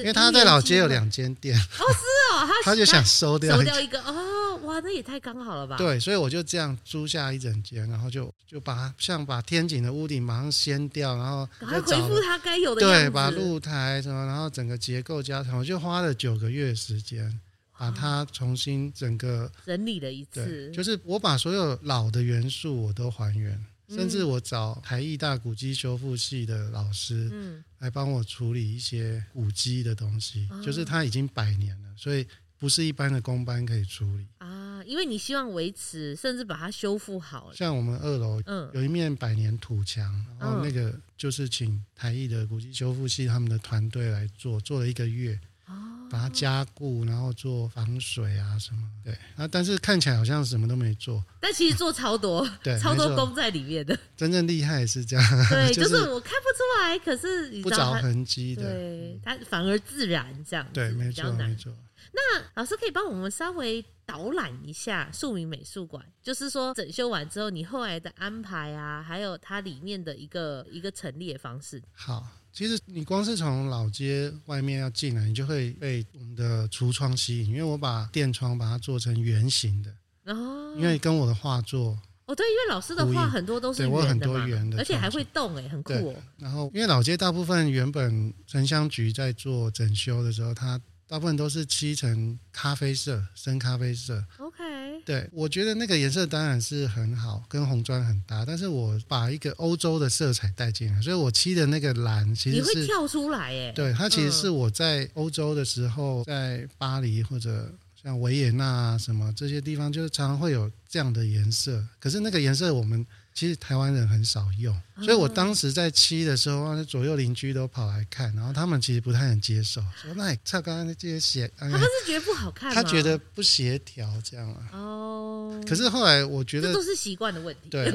[0.00, 4.26] 因为他在老街有两间店，哦是哦，他 他就想收掉收掉一个哦。
[4.64, 5.76] 哇，那也太刚好了吧！
[5.76, 12.80] 对，所以我就这样租下一整间，然后就就把像把天井的屋顶马上掀掉，然后赶快恢复它该有的。
[12.82, 17.40] 对，把露台什么，然后整个结构加强，我就花了九个月时间
[17.80, 20.70] 把它重新整个整理了一次。
[20.70, 23.52] 就是我把所有老的元素我都还原，
[23.88, 32.26] 嗯、甚至我找台艺大古迹修复系的老师，嗯，来帮我处理一些古迹的东西，嗯、就是它已经百年了，所以。
[32.60, 34.26] 不是一般的工班可以处理。
[34.36, 37.50] 啊，因为你希望维持，甚至把它修复好。
[37.54, 45.72] 像我们二楼，嗯，有一面百年土墙，嗯、然后那个就是请台艺的古迹修复系他们的团队来做，做了一个月，哦，
[46.10, 53.96] 把它加固，然后做防水啊什么，对，然后但是看起来好像什么都没做，但其实做超多， 对，超多工在里面的。
[54.16, 61.72] 真正厉害是这样，对， 就是我看不出来，可是不着痕迹的，对，它反而自然这样，对，没错，没错。
[62.12, 71.80] 那老师可以帮我们稍微导览一下庶民美术馆，就是说整修完之后，你后来的安排啊，还有它里面的一个一个陈列方式。
[71.92, 79.94] 好，其实你光是从老街外面要进来，你就会被我们的橱窗吸引，因为我把电窗把它做成圆形的。
[80.32, 80.74] 哦。
[80.76, 86.14] 因为跟我的画作哦，对，因为老师的画很多都是圆的嘛，我很多圆的，而且还会动，哎，很酷哦。
[86.38, 90.80] 然后，因为老街大部分原本城乡局在做整修的时候，它
[91.10, 94.24] 大部分都是漆成咖啡色，深咖啡色。
[94.38, 94.62] OK，
[95.04, 98.44] 对，我觉得那个颜色当然是很好，跟红砖很搭。
[98.46, 103.72] 但是我把一个欧洲的色彩带进来，所以我漆的那个蓝其实是你会跳出来耶。
[103.74, 107.68] 对，它其实是我在欧洲的时候，在巴黎或者
[108.00, 111.84] 像维也纳啊什么这些地方，就是常常会有这样的颜色。
[111.98, 113.04] 可是那个颜色我们。
[113.32, 124.68] 其实台湾人很少用，所以我当时在七的时候，左右邻居都跑来看，然后他们其实不太能接受，说那差刚刚那些血，他们是觉得不好看，他觉得不协调这样啊。
[124.72, 125.60] 哦。
[125.66, 127.70] 可是后来我觉得这都是习惯的问题。
[127.70, 127.90] 对。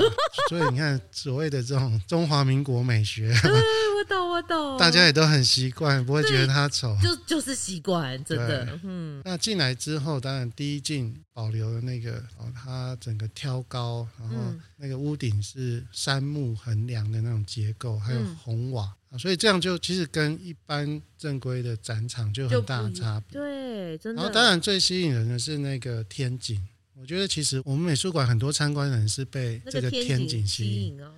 [0.49, 4.77] 所以你看，所谓的这种中华民国美学，对，我懂，我懂。
[4.77, 8.79] 大家也都很习惯，不会觉得它丑，就就是习惯，真的。
[8.83, 9.21] 嗯。
[9.23, 14.35] 那进来之后，当然第一进保留了那个哦，它整个挑高，然后
[14.77, 15.35] 那个屋顶。
[15.41, 23.39] 是杉木横梁的那种结构，还有红瓦，嗯、所以这样就其实跟一般正规的展场就很大的差别。
[23.39, 24.21] 对，真的。
[24.21, 26.61] 然后当然最吸引人的是那个天井，
[26.93, 31.01] 我觉得其实我们美术馆很多参观人是被这个天井吸引。
[31.01, 31.11] 哦、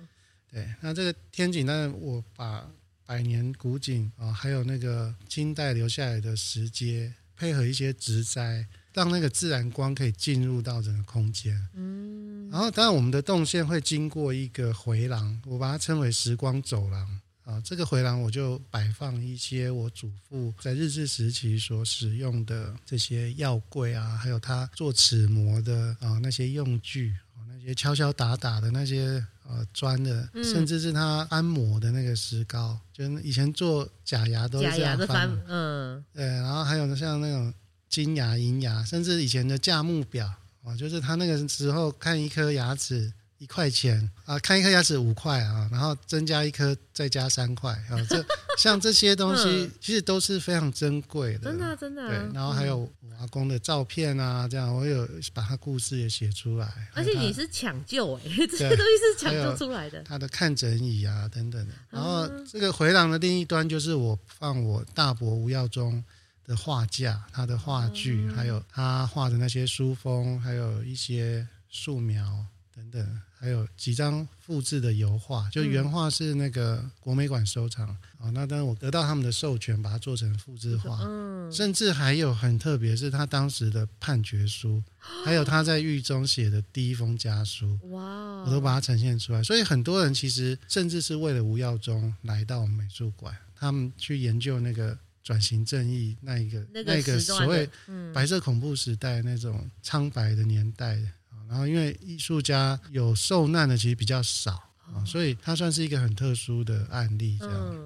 [0.50, 2.68] 对，那这个天井，当然我把
[3.04, 8.66] 百年古井啊，还有那个清代留下来的石阶，配合一些植栽。
[8.98, 17.62] 让那个自然光可以进入到整个空间，嗯，然后当然我们的动线会经过一个回廊，我把它称为时光走廊啊。
[17.64, 27.14] 这个回廊我就摆放一些我祖父在日治时期所使用的这些药柜啊，还有他做齿模的啊那些用具，
[27.46, 37.54] 那些敲敲打打的那些呃砖的，嗯、甚至是他按摩的那个石膏，就以前做假牙都是这样翻，嗯，对，然后还有像那种。
[37.88, 40.30] 金牙、银牙，甚至以前的价目表
[40.64, 48.24] 啊，就是他那个时候看一颗牙齿一块钱啊，看一颗牙齿五块啊，然后增加一颗再加三块啊，这
[48.58, 52.08] 像这些东西其实都是非常珍贵的，真的真的。
[52.08, 56.68] 对，然后还有我阿公的照片啊，这样我有把他故事也写出来。
[56.92, 60.02] 而且你是抢救哎， 这些东西是抢救出来的。
[60.02, 66.02] 他的看诊椅啊等等的，然后这个回廊的另一端就是我放我大伯吴耀宗
[66.48, 77.86] 的画架，他的画具，还有他画的那些书封，还有一些素描等等，还有几张复制的油画，就原画是那个国美馆收藏
[78.16, 78.30] 哦。
[78.32, 84.82] 那当然我得到他们的授权，把它做成复制画，嗯甚至还有很特别，是他当时的判决书，
[85.26, 88.02] 还有他在狱中写的第一封家书，哇，
[88.46, 89.42] 我都把它呈现出来。
[89.42, 94.98] 所以很多人其实甚至是为了吴耀宗来到美术馆，他们去研究那个。
[95.28, 97.68] 转型正义那一个那个，所谓
[98.14, 100.98] 白色恐怖时代那种苍白的年代，
[101.46, 104.52] 然后因为艺术家有受难的其实比较少
[104.90, 107.76] 啊，所以它算是一个很特殊的案例这样。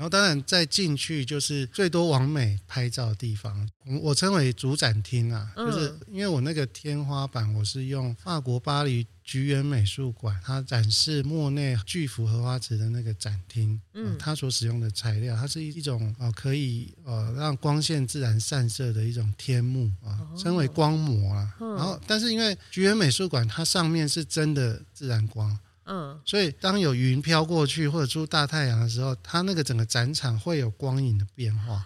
[0.00, 21.54] 然后当然再进去就是最多往美拍照的地方，我我称为主展厅啊，嗯、就是因为我那个天花板我是用法国巴黎橘园美术馆，它展示莫内巨幅荷花池的那个展厅，嗯，它所使用的材料，它是一种呃可以呃让光线自然散射的一种天幕啊，称为光膜啊。
[21.60, 25.58] 然后但是因为橘园美术馆它上面是真的自然光。
[25.90, 31.84] 嗯，所以当有云飘过去或者出大太阳的时候，它那个整个展场会有光影的变化。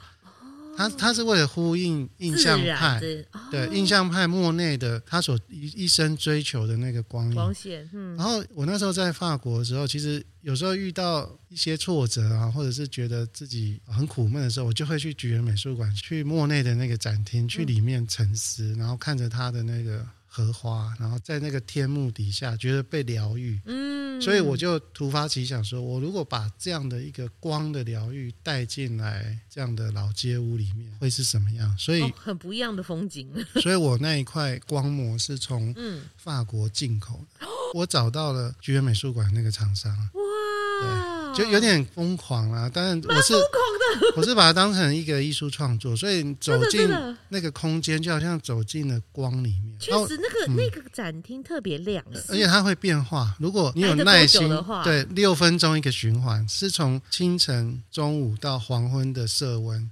[0.76, 3.00] 它它是为了呼应印象派，
[3.48, 7.88] 对印象派莫内的他所一一生追求的那个光影光线。
[7.92, 20.04] 嗯，然后我那时候在法国的时候，其实有时候遇到一些挫折啊，或者是觉得自己很苦闷的时候，我就会去橘园美术馆，去莫内的那个展厅，去里面沉思，然后看着他的那个。
[20.36, 23.60] 荷花，然后在那个天幕底下，觉得被疗愈。
[23.66, 31.78] 嗯，所以我就突发奇想说，我如果把这样的一个光的疗愈带进来，这样的老街屋里面，会是什么样？
[31.78, 33.30] 所以、哦、很不一样的风景。
[33.62, 35.72] 所以我那一块光膜是从
[36.16, 39.96] 法国进口的，嗯、我找到了橘园美术馆那个厂商。
[39.96, 41.13] 哇！
[41.36, 43.34] 就有点疯狂啊，但是我是
[44.16, 46.88] 我是把它当成一个艺术创作，所以走进
[47.28, 49.78] 那个空间就好像走进了光里面。
[49.78, 53.34] 确实，那个、嗯、那个展厅特别亮，而且它会变化。
[53.38, 59.90] 如果你有耐心的话，对，六分钟一个循环，是从清晨、中午到黄昏的色温，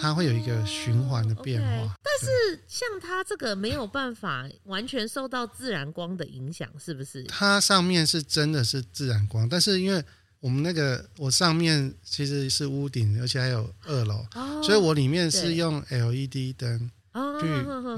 [0.00, 1.94] 它会有一个循环的变化。
[2.02, 7.22] 但是像它这个没有办法完全受到自然光的影响，是不是？
[7.24, 10.02] 它上面是真的是自然光，但是因为。
[10.40, 17.46] 我们那个，我上面其实是屋顶，而且还有二楼，哦、所以我里面是用 LED 灯去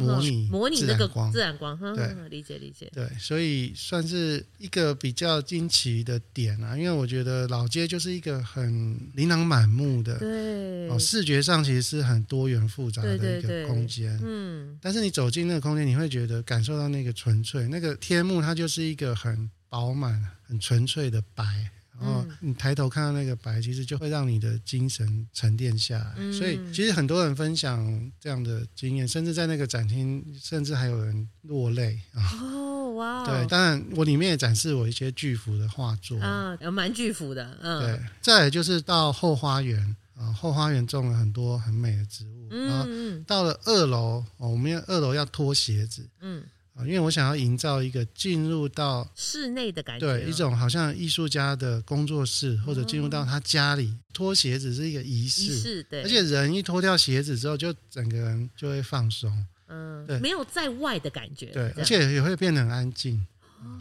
[0.00, 2.90] 模拟模拟那个自然光，对，理解理解。
[2.92, 21.70] 对，所以算是一个比较惊奇的点啊，因为我觉得老街就是一个很琳琅满目的，对，哦，视觉上其实是很多元复杂的一个空间，嗯，但是你走进那个空间，你会觉得感受到那个纯粹，那个天幕它就是一个很饱满、很纯粹的白。
[22.02, 26.14] 然后你抬头看到那个白，其实就会让你的精神沉淀下来。
[26.16, 32.20] 嗯、所以其实很多人分享这样的经验，甚至在那个展厅，甚至还有人落泪啊！
[32.42, 33.24] 哦，哇！
[33.24, 37.56] 对，当然我里面也展示我一些巨幅的画作啊，有蛮巨幅的。
[37.62, 38.00] 嗯，对。
[38.20, 42.48] 再来就是到后花园啊，后花园种了很多很美的植物。
[42.50, 42.86] 嗯，然后
[43.26, 46.08] 到了二楼哦，我们要二楼要脱鞋子。
[46.20, 46.42] 嗯。
[46.74, 63.26] 啊，因为我想要营造一个进入到室内的感觉，对，一种好像艺术家的工作室，或者进入到他家里，脱鞋子是一个仪式，仪式，对，而且人一脱掉鞋子之后，就整个人就会放松，嗯，对，没有在外的感觉，对，而且也会变得很安静。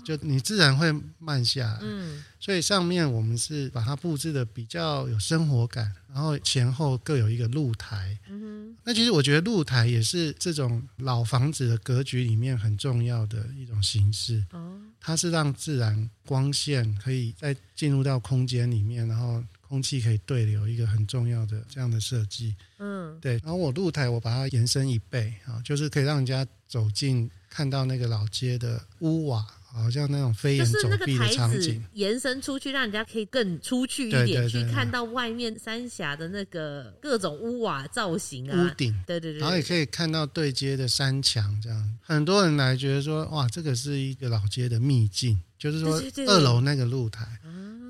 [0.04, 29.46] 就你自然会慢下来，嗯，所以上面我们是把它布置的比较有生活感，然后前后各有一个露台，嗯哼，那其实我觉得露台也是这种老房子的格局里面很重要的一种形式，哦，它是让自然光线可以再进入到空间里面，然后空气可以对流，一个很重要的这样的设计，嗯，对，然后我露台我把它延伸一倍啊，就是可以让人家走进看到那个老街的屋瓦。
[29.74, 47.26] 好像那种飞檐走壁的场景，延伸出去，让人家可以更出去一点，去看到外面三峡的那个各种屋瓦造型啊，屋顶，对对对，然后也可以看到对接的山墙，这样很多人来觉得说，哇，这个是一个老街的秘境，就是说二楼那个露台，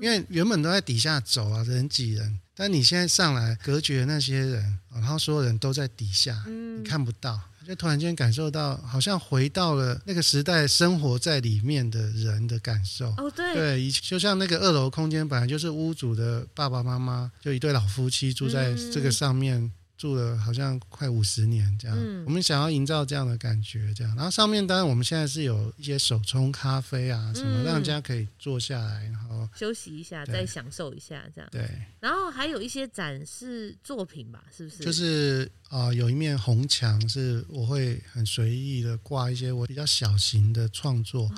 [0.00, 7.40] 因为原本都在底下走啊，人挤人，但你现在上来隔绝那些人，然后所有人都在底下，你看不到。
[7.66, 13.08] 就突然间感受到，好像回到了那个时代，生活在里面的人的感受。
[13.18, 19.58] 哦，对，对，就像那个二楼空间，本来就是屋主的爸爸妈妈，就一对老夫妻住在这个上面。
[19.58, 19.72] 嗯
[20.02, 24.12] 住了好像快五十年这样，嗯、我们想要营造这样的感觉，这样。
[24.16, 31.48] 然后上面当然我们现在是有一些手冲咖啡啊什么，让人家可以坐下来，然后休息一下，再享受一下这样。
[31.52, 31.70] 对。
[32.00, 34.82] 然后还有一些展示作品吧，是不是？
[34.82, 41.34] 就是啊、呃，有一面红墙是我会很随意的挂一些我比较小型的创作，哦、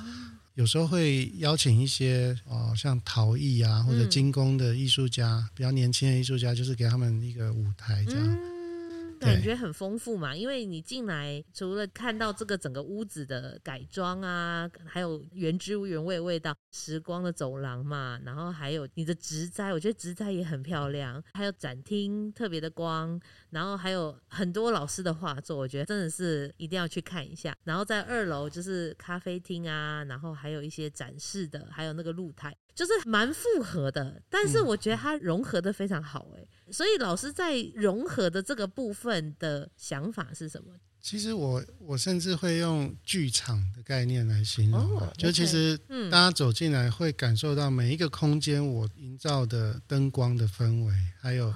[0.55, 8.27] 有时候会邀请一些哦、呃，像陶艺啊或者精工的艺术家，嗯、比较年轻的艺术家，就是给他们一个舞台这样。
[8.27, 8.54] 嗯
[9.21, 27.57] 感觉很丰富嘛，因为你进来除了看到这个整个屋子的改装啊，还有原汁原味的味道，时光的走廊嘛，然后还有你的植栽，我觉得植栽也很漂亮，还有展厅特别的光，然后还有很多老师的画作，我觉得真的是一定要去看一下。
[27.65, 32.55] 然后在二楼就是咖啡厅啊，然后还有一些展示的，还有那个露台。
[32.75, 40.73] 就是蛮复合的，但是我觉得它融合的非常好哎、嗯，所以老师在融合的这个部分的想法是什么？
[41.01, 45.77] 其实我我甚至会用剧场的概念来形容、哦，就其实
[46.11, 51.53] 大家走进来会感受到每一个空间我营造的灯光的氛围，还有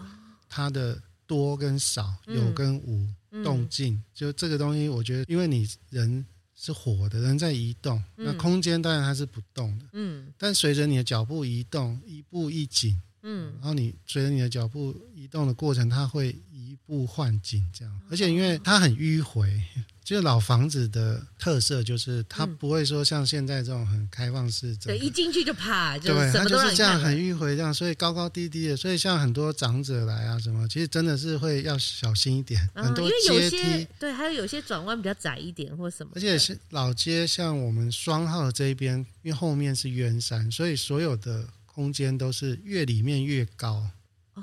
[0.48, 3.08] 它的多跟少、有跟无、
[3.42, 6.26] 动静，就这个东西，我觉得因为你人。
[6.60, 9.86] 是活的，人在移动，那空间当然它是不动的。
[9.92, 13.00] 嗯，但随着你的脚步移动，一步一景。
[13.22, 19.62] 嗯，然后你随着你的脚步移动的过程，它会移步换景这样，而且因为它很迂回。
[20.08, 41.46] 就是老房子的特色就是它不会说像现在这种很开放式，对，一进去就啪，就对，它就是这样很迂回这样，所以高高低低的，所以像很多长者来啊什么，其实真的是会要小心一点，很多阶梯，对，还有有些转弯比较窄一点或什么，而且是老街，像我们双号这一边，因为后面是圆山，所以所有的
[41.78, 43.86] 空间都是越里面越高，
[44.34, 44.42] 哦，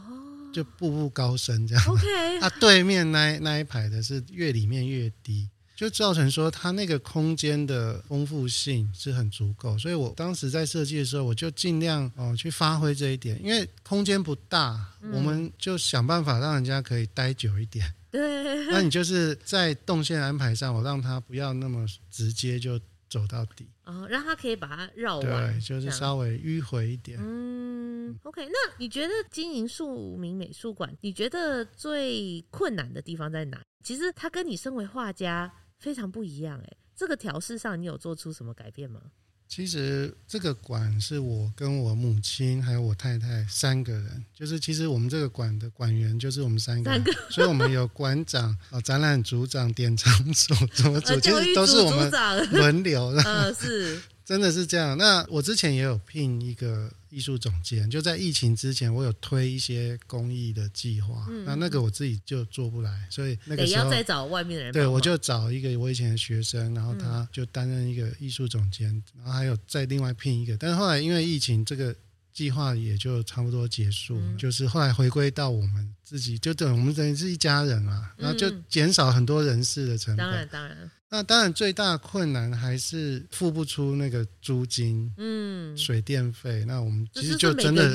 [0.54, 5.50] 就步步高升这样，OK， 啊，对面那那一排的是越里面越低。
[5.76, 17.86] 就造成说，它那个空间的丰富性是很足够，所以我当时在设计的时候，我就尽量哦去发挥这一点，因为空间不大，嗯，我们就想办法让人家可以待久一点。
[18.10, 22.80] 对，那你就是在动线安排上，我让他不要那么直接就
[23.20, 27.18] 走到底，哦，让他可以把它绕完，对，就是稍微迂回一点。
[27.22, 33.62] 嗯，OK，那你觉得经营庶民美术馆，你觉得最困难的地方在哪？
[33.84, 35.52] 其实它跟你身为画家。
[35.78, 39.02] 非常不一样哎，这个调试上你有做出什么改变吗？
[39.48, 52.12] 其实这个馆是我跟我母亲还有我太太三个人，就是其实我们这个馆的馆员就是我们三个人，三个，所以我们有馆长、哦、展览组长、典藏组怎么组，其实都是我们
[52.52, 53.22] 轮流的。
[53.24, 54.02] 呃，是。
[54.26, 54.98] 真的是这样。
[54.98, 61.28] 那我之前也有聘一个艺术总监，就在疫情之前，我有推一些公益的计划。
[61.30, 64.74] 嗯，那那个我自己就做不来，所以那个时候要再找外面的人。
[64.74, 70.58] 对，我就找一个我以前的学生，然后他就担任一个艺术总监，然后还有再另外聘一个。
[70.58, 71.96] 但是后来因为疫情，这个
[72.34, 80.26] 计划也就差不多结束，嗯，就是后来回归到我们自己，就等我们等于是一家人嘛，然后就减少很多人事的成本。
[80.26, 80.92] 当然，当然。
[81.16, 86.66] 那当然，最大困难还是付不出那个租金，嗯，水电费。
[86.68, 87.94] 那我们其实就真的，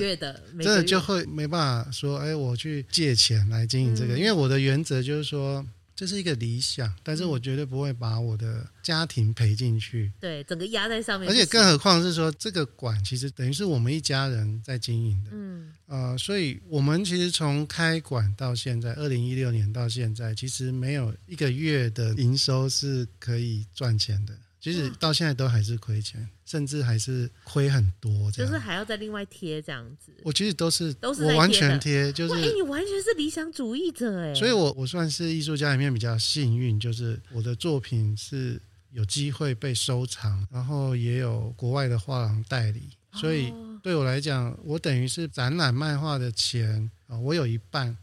[0.59, 5.63] 真的就会没办法说，哎，我去借钱来经营这个，因为我的原则就是说。
[6.01, 10.11] 这是一个理想，但是我绝对不会把我的家庭赔进去。
[10.19, 11.29] 对，整个压在上面。
[11.29, 15.31] 而且更何况是说，这个馆其实等于是我们一家人在经营的。
[15.35, 24.33] 嗯，呃，所以我们其实从开馆到现在，二零一六年到现在，其实没有一个月的营收是可以赚钱的。
[24.61, 30.13] 其实到现在都还是亏钱，甚至还是亏很多，就是还要再另外贴这样子。
[30.23, 34.35] 我其实都是都是我完全贴，就是哎，你完全是理想主义者哎。
[34.35, 38.61] 所以我我算是艺术家里面比较幸运，就是我的作品是
[38.93, 42.83] 有机会被收藏，然后也有国外的画廊代理，
[43.15, 43.51] 所以
[43.83, 47.97] 对我来讲，我等于是展览卖画的钱啊，我有一半，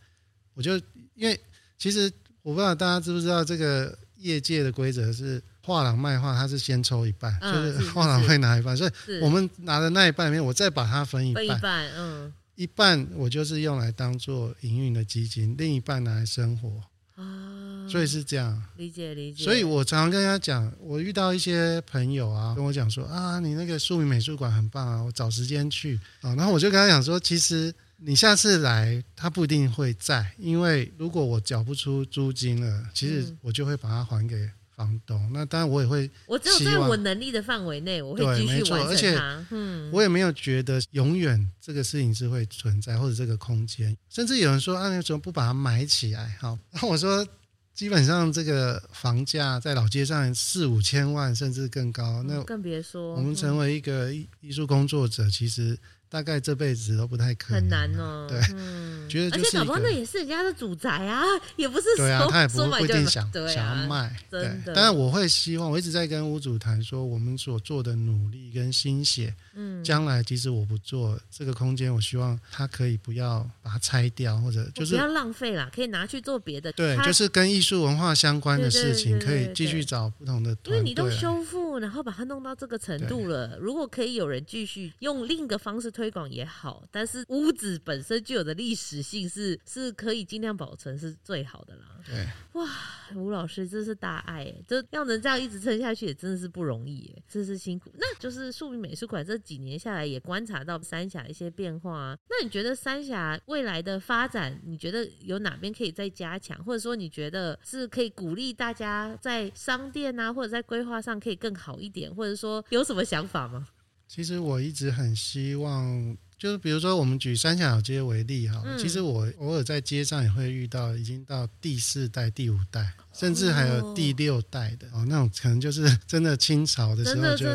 [0.55, 0.75] 我就
[1.13, 1.39] 因为
[1.77, 5.39] 其实我不知道大家知不知道这个业界的规则是。
[5.67, 16.81] 画廊卖画，他是先抽一半，嗯、就是画廊会拿一半，所以我们拿的那一半里面，我再把它分一半，一半，嗯，一半我就是用来当做营运的基金，另一半拿来生活，
[17.21, 19.43] 啊，所以是这样，理解理解。
[19.43, 25.99] 所以我常常跟他讲，我遇到一些朋友啊，跟我讲说啊，你那个庶民美术馆很棒啊，我找时间去。
[26.21, 34.49] 啊，然后我就跟他讲说，其实你下次来，他不一定会在，因为如果我缴不出租金了，其实我就会把它还给。
[34.77, 38.85] 房东，那当然我也会，我只有在我能力的范围内，我会继续完成它。
[38.85, 39.19] 而且，
[39.49, 46.37] 嗯，我也没有觉得永远这个事情是会存在，或者这个空间，甚至有人说啊，你怎么不把它买起来？
[46.39, 47.27] 好，那我说，
[47.73, 55.75] 基本上这个房价在老街上四五千万，甚至更高，那更别说我们成为一个艺术工作者，其实
[56.09, 58.25] 大概这辈子都不太可能，很难哦。
[58.29, 61.23] 对，嗯， 觉得就是而且宝宝那也是人家的主宅啊，
[61.57, 64.73] 也不是说对啊，他也不不一定想想要卖，真的。
[64.73, 76.71] 当然我会希望，我一直在跟屋主谈说，我们所做的努力跟心血，嗯，将来即使我不做这个空间，我希望他可以不要把它拆掉，或者就是不要浪费啦，可以拿去做别的。
[76.73, 80.55] 对，就是跟艺术文化相关的事情，可以继续找不同的。
[80.65, 86.83] 因为你都修复，然后把它弄到这个程度了，如果可以有人继续用另一个方式推广也好。
[86.91, 91.83] 但是屋子本身具有的历史性是是可以尽量保存是最好的啦。
[92.05, 92.69] 对，哇，
[93.15, 97.91] 吴老师真是大爱，这要能这样一直撑下去，也真的是不容易，哎，真是辛苦。
[97.97, 102.17] 那就是树民美术馆这几年下来也观察到三峡一些变化啊。
[102.29, 113.67] 那你觉得三峡未来的发展，你觉得有哪边可以再加强，或者说你觉得是可以鼓励大家在商店啊，或者在规划上可以更好一点，或者说有什么想法吗？
[114.07, 116.15] 其实我一直很希望。
[116.37, 127.47] 就是比如说，我们举三峡老街为例哈，嗯、其实我偶尔在街上也会遇到已经到第四代、第五代，甚至还有第六代的哦，那种可能就是真的清朝的时候就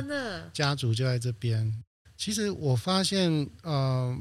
[0.52, 1.72] 家族就在这边。
[2.16, 4.18] 其实我发现，呃，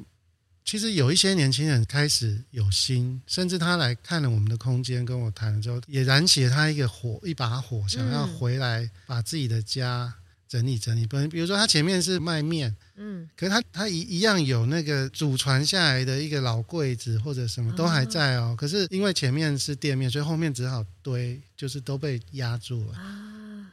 [0.64, 10.14] 其实有一些年轻人开始有心，甚至他来看了我们的空间，跟我谈了之后，也燃起了他一个火，一把火，想要回来把自己的家。
[10.52, 22.98] 整理整理，不，比如说他前面是卖面，嗯，可是他他一一样有那个祖传下来的一个老柜子或者什么都还在哦，可是因为前面是店面，所以后面只好堆，就是都被压住了。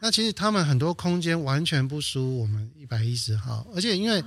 [0.00, 4.22] 那其实他们很多空间完全不输我们一百一十号，而且因为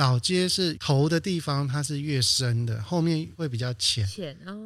[0.00, 4.08] 老街是头的地方，它是越深的，后面会比较浅，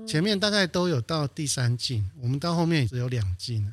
[0.07, 3.68] 前面大概都有到第三进，我们到后面只有两进。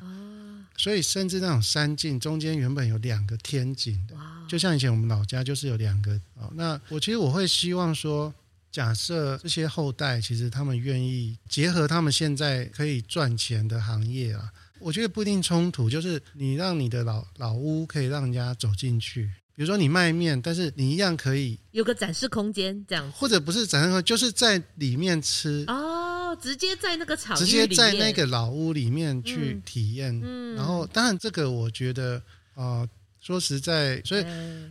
[0.76, 4.16] 所以，甚至那种三进中间原本有两个天井的，
[4.48, 6.20] 就像以前我们老家就是有两个。
[6.54, 8.34] 那我其实我会希望说，
[8.72, 15.88] 假设这些后代其实他们愿意结合他们现在可以赚钱的行业啊，我觉得不一定冲突。
[15.88, 19.30] 就是你让你的老老屋可以让人家走进去，
[19.62, 26.36] 比如说你卖面，但是你一样可以有个展示空间这样，或者不是展示空间，就是在里面吃哦。
[26.40, 32.16] 直接在那个场，直接在那个老屋里面去体验，嗯嗯、然后当然这个我觉得
[32.56, 32.88] 啊、呃，
[33.20, 34.26] 说实在，所以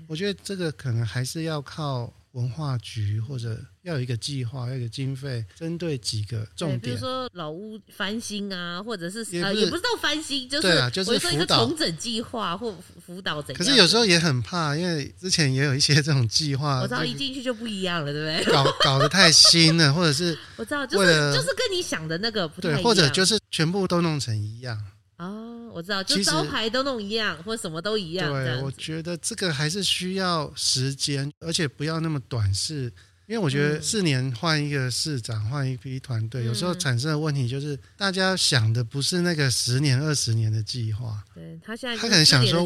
[0.07, 2.11] 我觉得这个可能还是要靠。
[2.33, 12.73] 文化局或者要有一个计划，要有一个经费，针对几个重点，比如说老屋翻新啊，或者是也不是，呃、也不知道翻新，就是对啊，就是辅导一个重整计划或
[13.05, 13.57] 辅导怎样。
[13.57, 18.53] 可是有时候也很怕，因为之前也有一些这种计划， 我知道一进去就不一样了，对不对？
[18.53, 24.77] 搞搞得太新了，或者是 我知道，就是就是跟你想的那个不太一样，对，或者就是全部都弄成一样。
[25.21, 28.27] 哦，我知道，就招牌都弄一样，或者什么都一样。
[28.31, 32.85] 对，我觉得这个还是需要时间，而且不要那么短视，
[33.27, 41.23] 因为我觉得四年换一个市长，换一批团队，有时候产生的问题就是大家想的不是那个十年、二十年的计划。
[41.35, 42.63] 对，他现在他可能想说，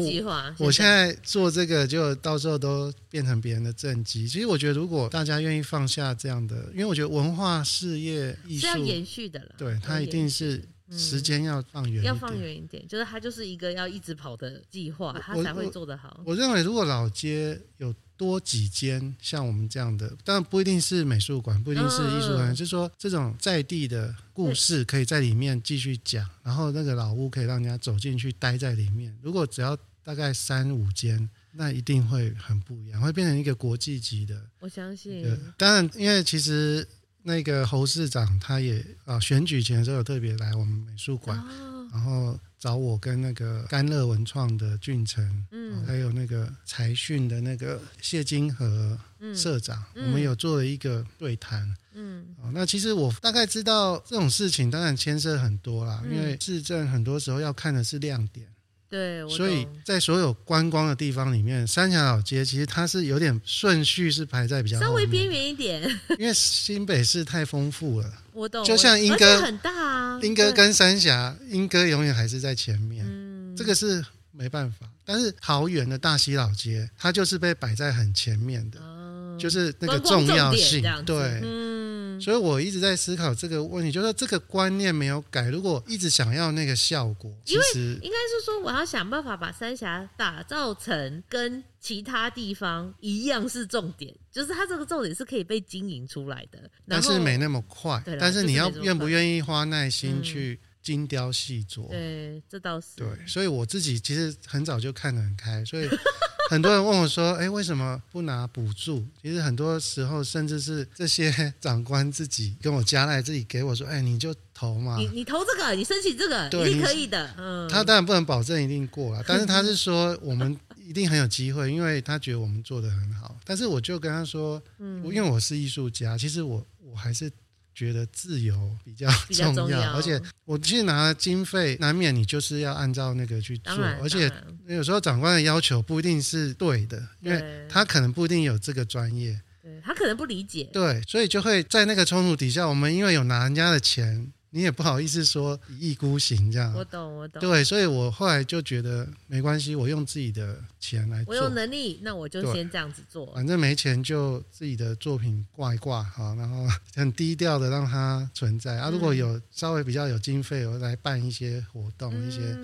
[0.58, 4.26] 我现在做这个，就到时候都变成别人的政绩。
[4.26, 10.64] 其实我觉得，如果大家愿意放下这样的，因为我觉得文化事业艺术是要延续的了，对，它一定是。
[10.90, 16.20] 时间要放远，要放远一点，就是它就是一个要一直跑的计划，它才会做得好。
[16.24, 29.16] 我认为，如果老街有多几间像我们这样的，当然不一定是美术馆，不一定是艺术馆，就是说这种在地的故事可以在里面继续讲，然后那个老屋可以让人家走进去待在里面。
[29.22, 34.40] 如果只要大概三五间，那一定会很不一样，会变成一个国际级的。
[34.60, 35.26] 我相信。
[35.58, 36.86] 当然，因为其实。
[37.26, 48.96] 那个侯市长他也啊选举前的时候有特别来我们美术馆，哦、然后找我跟那个甘乐文创的俊成，嗯，还有那个财讯的那个谢金河
[49.34, 58.46] 社长，嗯、我们有做了一个对谈，嗯，那其实我大概知道这种事情当然牵涉很多啦，嗯、因为市政很多时候要看的是亮点。
[58.88, 65.82] 对，所以在所有观光的地方里面，三峡老街其实它是有点顺序是排在比较稍微边缘一点，
[66.18, 68.12] 因为新北市太丰富了。
[68.32, 74.86] 我懂，就像莺歌很大啊，莺歌跟三峡，莺歌永远还是在前面，嗯，这个是没办法。
[75.04, 81.75] 但是桃园的大溪老街，它就是被摆在很前面的，哦，就是那个重要性，对，嗯。
[82.20, 85.48] 所以我一直在思考这个问题，就是这个观念没有改。
[85.48, 96.70] 如果一直想要那个效果，其实应该是说我要想办法把三峡打造成跟其他地方一样是重点，就是它这个重点是可以被经营出来的。
[96.88, 101.88] 但是没那么快，但是你要愿不愿意花耐心去精雕细琢？
[101.88, 102.86] 对，这倒是。
[102.96, 105.88] 对，所以我自己其实很早就看得很开，所以。
[106.48, 120.56] 很多人问我说：“哎，为什么不拿补助？”其实很多时候，甚至是这些长官自己跟我加来，自己给我说：“哎，你就投嘛，你你投这个，你申请这个，对，一定可以的。”嗯，他当然不能保证一定过了，但是他是说我们
[120.86, 123.36] 一定很有机会，因为他觉得我们做的很好。
[123.44, 127.28] 但是我就跟他说：“嗯，因为我是艺术家，其实我我还是。”
[127.76, 134.32] 觉得自由比较重要，重要，而且我去拿经费，难免你就是要按照那个去做，而且
[134.66, 144.32] 有时候长官的要求不一定是对的，因为他可能不一定有这个专业，对，他可能不理解，对，所以就会在那个冲突底下，我们因为有拿人家的钱。
[144.56, 147.38] 你也不好意思说一意孤行这样，我懂我懂。
[147.42, 151.34] 对，所以我后来就觉得没关系，我用自己的钱来做。
[151.34, 153.26] 我有能力，那我就先这样子做。
[153.34, 158.88] 反正没钱就自己的作品挂一挂好，然后 很低调的让它存在啊。
[158.88, 162.56] 如果有稍微比较有经费，我来办一些活动，嗯、一些。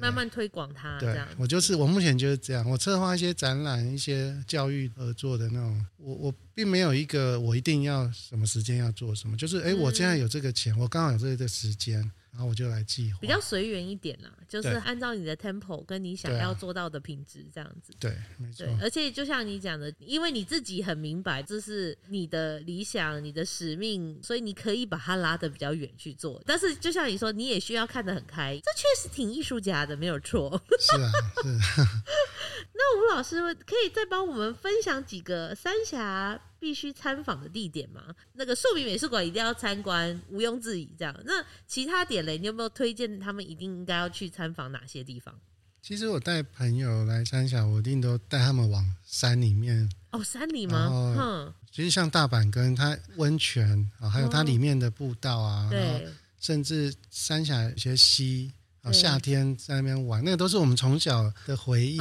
[0.00, 12.10] 慢慢推广它，对，我就是我目前就是这样，我策划一些展览，一些教育合作的那种，我我并没有一个我一定要什么时间要做什么，就是哎，我现在有这个钱，我刚好有这个时间。
[12.40, 17.92] 然后我就来计划，比较随缘一点啦，就是按照你的 tempo 跟你想要做到的品质这样子。
[18.00, 18.66] 对，没错。
[18.80, 26.42] 而且就像你讲的，因为你自己很明白这是你的理想、你的使命，所以你可以把它拉得比较远去做。
[26.46, 30.58] 但是就像你说，你也需要看得很开，这确实挺艺术家的，没有错。
[30.80, 31.12] 是啊，
[31.42, 31.48] 是。
[32.72, 38.14] 那吴老师可以再帮我们分享几个三峡必须参访的地点吗？
[38.34, 40.88] 那个庶民美术馆一定要参观，毋庸置疑。
[40.98, 45.34] 这样，那其他点嘞，你有没有推荐他们一定应该要去参访哪些地方？
[45.82, 49.90] 其实我带朋友来三峡，我一定都带他们往山里面。
[50.10, 51.14] 哦，山里吗？
[51.16, 56.00] 哼，其实像大阪跟，它温泉啊，还有它里面的步道啊，哦、然后
[56.38, 58.52] 甚至三峡有些溪
[58.82, 61.98] 啊，夏天在那边玩，那个都是我们从小的回忆。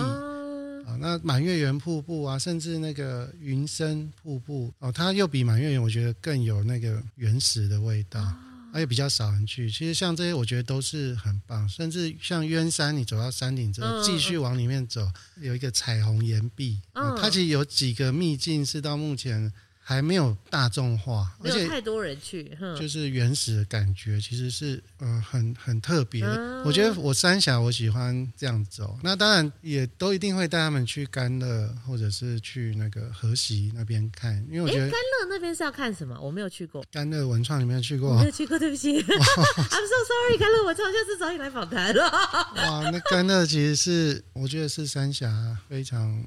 [0.90, 8.20] 哦那满月圆瀑布啊，甚至那个云深瀑布哦，它又比满月圆我觉得更有那个原始的味道，
[8.74, 9.70] 而且比较少人去。
[9.70, 11.68] 其实像这些，我觉得都是很棒。
[11.70, 15.08] 甚至像鸳山，你走到山顶之后，继续往里面走，
[15.40, 19.52] 有一个彩虹岩壁，它其实有几个秘境是到目前。
[19.90, 26.24] 还没有大众化，而且太多人去，就是原始的感觉，其实是呃很很特别。
[26.24, 36.16] 嗯、我觉得我三峡我喜欢这样走，那当然也都一定会带他们去甘乐，或者是去那个河西那边看，因为我觉得甘乐那边是要看什么？
[36.22, 38.16] 我没有去过甘乐文创，你没有去过？
[38.20, 40.38] 没有去过，对不起， I'm so sorry。
[40.38, 42.04] 甘乐文创下次找你来访谈了。
[42.04, 46.24] 哇，那甘乐其实是我觉得是三峡非常。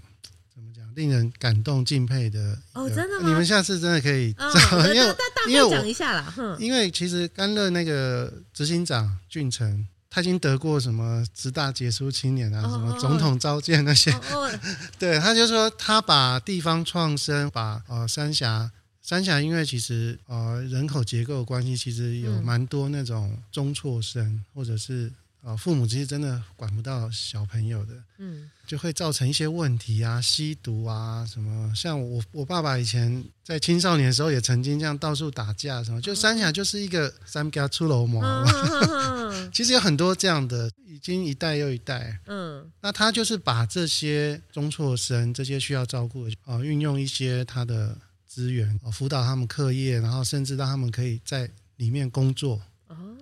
[0.95, 3.29] 令人感动敬佩的哦，真的吗？
[3.29, 4.51] 你们下次真的可以，哦、
[4.95, 5.17] 因为
[5.49, 14.13] 因为讲一下啦，因为其实甘乐那个执行长俊成，他已经得过什么十大杰出青年啊，哦、什么总统召见那些，
[14.99, 18.71] 对，他就说他把地方创生，把呃三峡
[19.03, 25.13] 三峡，因为其实呃人口结构关系，其实有蛮多那种中辍生，嗯、或者是。
[25.43, 31.75] 啊，父母其实真的管不到小朋友的，嗯，就会造成一些问题啊，吸毒啊什么。
[31.75, 38.23] 像我我爸爸以前在青少年的时候也曾经这样到处打架什么，就三峡就是一个三家出楼模。
[39.53, 42.21] 其实有很多这样的，已经一代又一代。
[42.27, 52.63] 嗯，那他就是把这些中辍生，这些需要照顾的啊，运用一些他的资源啊，辅导他们课业，然后甚至让他们可以在里面工作。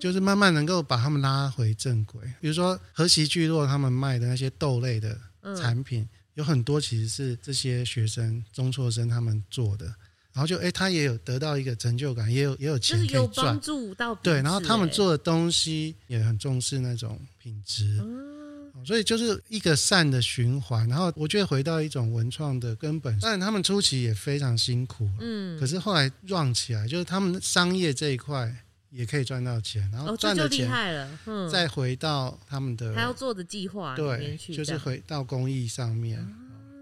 [0.00, 5.16] 就是慢慢能够把他们拉回正轨，比如说和其聚落他们卖的那些豆类的
[5.54, 9.84] 产品，嗯、有很多其实是这些学生中辍生他们做的，
[10.32, 20.88] 然后就哎、欸，他也有得到一个成就感，也有也有钱可以赚，有帮助到对，然后他们做的东西也很重视那种品质，嗯、所以就是一个善的循环。
[20.88, 28.64] 然后我觉得回到一种文创的根本，当然他们初期也非常辛苦，嗯，可是后来 run 起来，就是他们商业这一块。
[28.90, 36.18] 也可以赚到钱，然后赚的钱了再回到他们的还要做的计划，对，就是回到公益上面。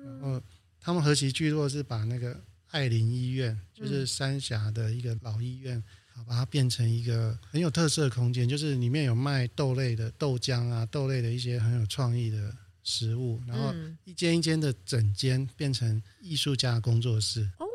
[0.04, 0.42] 然后
[0.80, 2.40] 他们和其聚落是把那个
[2.70, 5.82] 爱林医院，就是三峡的一个老医院，
[6.26, 12.52] 把它变成一个很有特色的空间，就是里面有卖豆类的豆浆啊，豆类的一些很有创意的
[12.82, 13.72] 食物，然后
[14.04, 17.48] 一间一间的整间变成艺术家工作室。
[17.58, 17.66] 哦，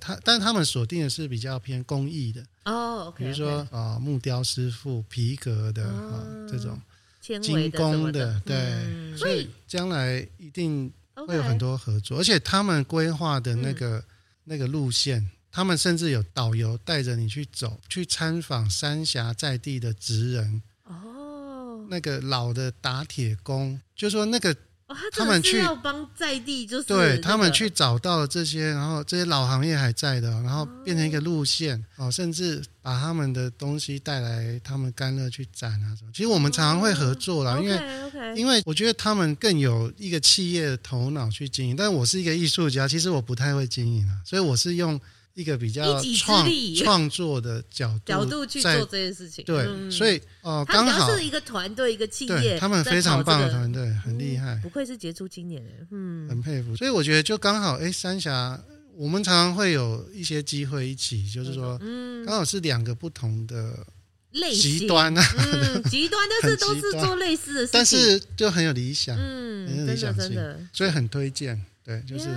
[0.00, 6.80] 他但他们锁定的是比较偏工艺的哦比如说啊、呃，木雕师傅、皮革的啊、这种
[7.20, 14.04] 精工的，的对，嗯、所以将来一定会有很多合作而且他们规划的那个、嗯、
[14.44, 24.56] 那个路线，他们甚至有导游带着你去走，去参访三峡在地的职人哦，那个老的打铁工，就说那个。
[24.92, 36.10] 哦、他，们去要帮在地，就是、这个、对他们去找到了这些，然后这些老行业还在的，然后变成一个路线哦，甚至把他们的东西带来他们甘乐去展啊什么。
[36.12, 45.00] 其实我们常常会合作啦，哦、因为 okay, okay 因为我觉得他们更有一个企业的头脑去经营，但我是一个艺术家，其实我不太会经营啊，所以我是用。
[45.34, 56.76] 一个比较创创作的角度 角度去做这件事情，对，嗯、所以哦，刚好是一个团队，一个企业，他们非常棒的团队，很厉害，不愧是杰出青年，嗯，很佩服。
[56.76, 58.62] 所以我觉得就刚好，哎，三峡，
[58.94, 63.86] 我们常常会有一些机会一起，就是说，嗯，刚好是两个不同的
[64.52, 72.28] 极端啊，嗯， 极端，但是都是做类似的事情，但是就很有理想，嗯，很有理想性，所以很推荐，对，就是。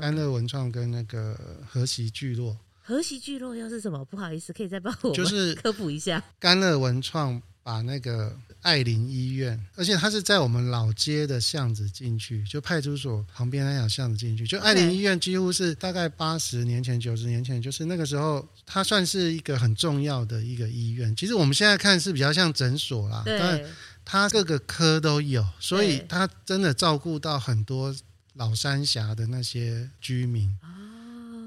[0.00, 1.38] 甘乐文创跟那个
[1.68, 4.04] 和习聚落，和习聚落又是什么？
[4.04, 6.22] 不好意思，可以再帮我就是 科普一下。
[6.38, 14.46] 甘乐文创把那个爱林医院，而且它是在我们老街的巷子进去，就派出所旁边那条巷子进去。
[14.46, 21.14] 就爱林医院几乎是大概八十年前、九十年前，就是那个时候，它算是一个很重要的一个医院。
[21.16, 23.60] 其实我们现在看是比较像诊所啦，但
[24.04, 27.92] 它各个科都有，所以它真的照顾到很多。
[28.36, 30.56] 老三峡的那些居民，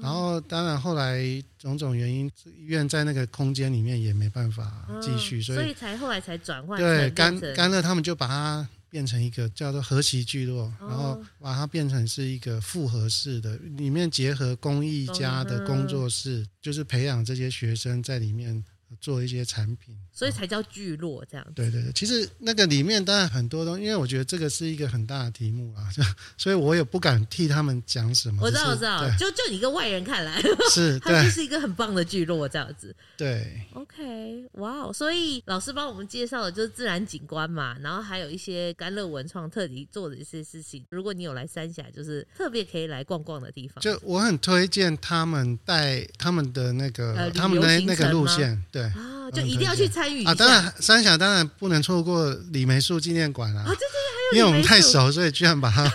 [0.02, 1.22] 然后当然后来
[1.58, 6.78] 种种原因，医院在那个空间里面也没办法继续，所以所以才后来才转换。
[6.78, 18.64] 对，甘甘乐他们就把它变成一个叫做和其聚落，然后把它变成是一个复合式的，里面结合工艺家的工作室，就是培养这些学生在里面。
[19.00, 21.52] 做一些产品，所以才叫聚落这样子。
[21.54, 25.88] 对对对，其实那个里面当然很多东西，因为我觉得这个是一个很大的题目啊，
[26.36, 28.42] 所以我也不敢替他们讲什么。
[28.42, 30.38] 我知道，我知道，就就你一个外人看来，
[30.70, 32.94] 是， 它就是一个很棒的聚落这样子。
[33.16, 40.84] 对，OK，哇哦，所以老师帮我们介绍的就是自然景观嘛，然后还有一些甘乐文创特地做的一些事情。
[40.90, 43.80] 如果你有来三峡，就是特别可以来逛逛的地方。
[43.80, 48.82] 就我很推荐他们带他们的那个、呃、他们的那个路线，对。
[48.82, 50.34] 啊，就一定要去参与啊！
[50.34, 53.62] 当然，三峡当然不能错过李梅树纪念馆啊！
[53.62, 55.90] 啊，对对对，还有因为我们太熟，所以居然把它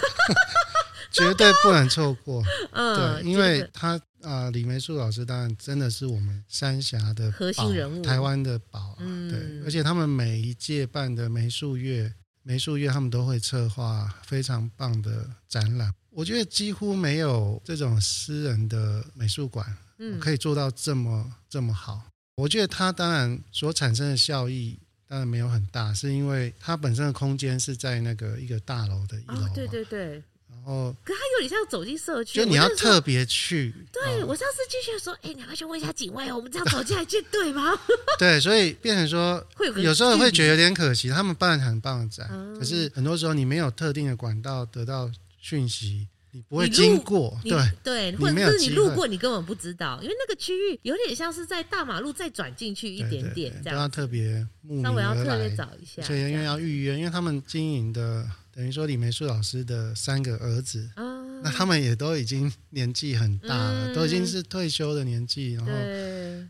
[1.11, 2.43] 绝对不能错过。
[2.73, 8.95] 嗯，对，因为他啊，李梅树老师当然真的是我们三峡的核心人物，台湾的宝。
[8.99, 12.13] 嗯，对，而且他们每一届办的梅树月，
[12.43, 15.93] 梅树月他们都会策划非常棒的展览。
[16.09, 19.65] 我觉得几乎没有这种私人的美术馆，
[19.99, 22.01] 嗯，可以做到这么这么好。
[22.35, 24.77] 我觉得它当然所产生的效益
[25.07, 29.47] 当然没有很大，是因为它本身的空间是在那个一个大楼的一楼。
[29.55, 30.21] 对对对。
[30.47, 33.73] 然后，可它有点像走进社区，就你要特别去。
[33.91, 37.71] 对，我上次进去说，哎，你要不要去问一下警卫，我们这样走进来就对吗？
[38.17, 41.07] 对，所以变成说，会有时候会觉得有点可惜。
[41.09, 42.27] 他们办很棒的展，
[42.57, 45.09] 可是很多时候你没有特定的管道得到
[45.39, 46.07] 讯息。
[46.35, 60.89] 你不会经过，对对，或者是你路过，你根本不知道，因为那个区域有点像是在大马路再转进去一点点这样，要特别慕名而来，稍微要特别找一下，所以因为要预约，因为他们经营的等于说李梅树老师的三个儿子，
[61.41, 65.71] 那他们也都已经年纪很大了，都已经是退休的年纪，然后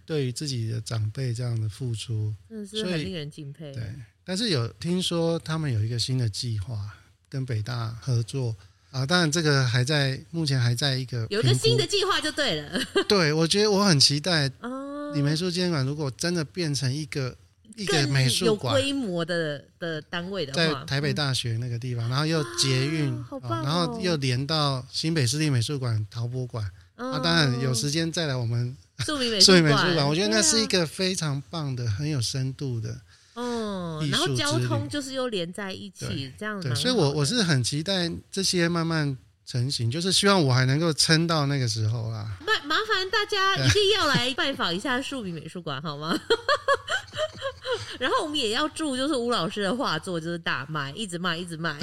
[0.05, 0.25] 对。
[0.25, 2.33] 于自己的长辈这样的付出，
[2.67, 3.71] 所以令人敬佩。
[3.71, 3.83] 对，
[4.23, 6.97] 但是有听说他们有一个新的计划，
[7.29, 8.55] 跟北大合作。
[8.95, 12.79] 啊，当然这个还在，目前还在一个有一个新的计划就对了。
[13.09, 14.49] 对，我觉得我很期待。
[14.61, 17.35] 哦，李梅树纪念馆如果真的变成一个
[17.75, 26.65] 一个美术馆，有规模的的单位的话，在台北大学那个地方，然后又捷运，然后又连到新北市立美术馆、陶博馆。
[26.95, 33.01] 啊，当然有时间再来我们树民美树民 美术馆，我觉得那是一个非常棒的、很有深度的。
[33.35, 36.59] 嗯，然后交通就是又连在一起，这样。
[36.61, 42.37] 对，所以我我是很期待这些慢慢成型，就是希望我还能够撑到那个时候啦。
[42.39, 46.17] 麻麻烦大家一定要来拜访一下树比美术馆，好吗？
[47.99, 51.77] 然后我们也要祝，就是吴老师的画作就是大卖，一直卖，一直卖。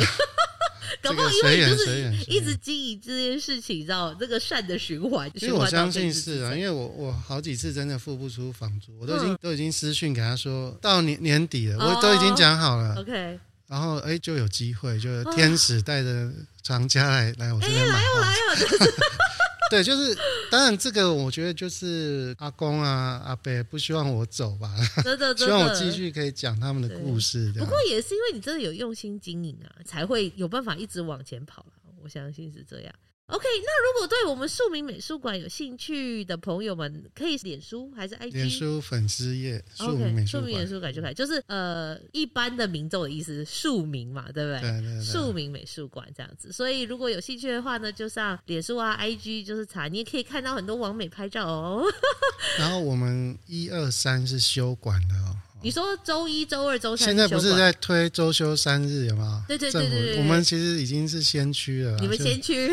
[1.03, 5.31] 搞不好因为就是一直经营这件事情，你知道这个善的循环。
[5.35, 12.95] 因为我相信是啊，因为我我好几次真的付不出房租，我都已经都已经私讯给他说到年年底了，我都已经讲好了。
[12.99, 13.39] OK，
[13.69, 16.31] 然后哎就有机会，就天使带着
[16.63, 17.95] 长家来来我这边买。
[17.95, 18.93] 哎，来哦来哦。
[19.73, 20.15] 对，就是
[20.51, 24.71] 当然，这个我觉得就是阿公啊、阿伯不希望我走吧，
[25.03, 27.51] 真的， 希望我继续可以讲他们的故事。
[27.57, 31.65] 不过也是因为你真的有用心经营啊，才会有办法一直往前跑。
[32.03, 32.95] 我相信是这样。
[33.29, 38.33] OK，那如果对我们庶民美术馆有兴趣的朋友们，可以脸书还是 IG？
[38.33, 44.61] 脸书粉丝页庶民美术馆，庶民美术馆就可以，就是呃一般的民众的意思，庶民嘛，对不对？
[44.61, 45.05] 对对对。
[45.05, 51.85] 庶民美术馆这样子，所以如果有兴趣的话呢，就上脸书啊、IG，就是查，你也可以看到很多网美拍照哦。
[52.59, 55.37] 然后我们一二三是休馆的哦。
[55.63, 59.45] 你说周一、周二、周三，现在不是在推周休三日有吗？
[59.47, 61.97] 对对对对对，我们其实已经是先驱了。
[62.01, 62.71] 你们先驱，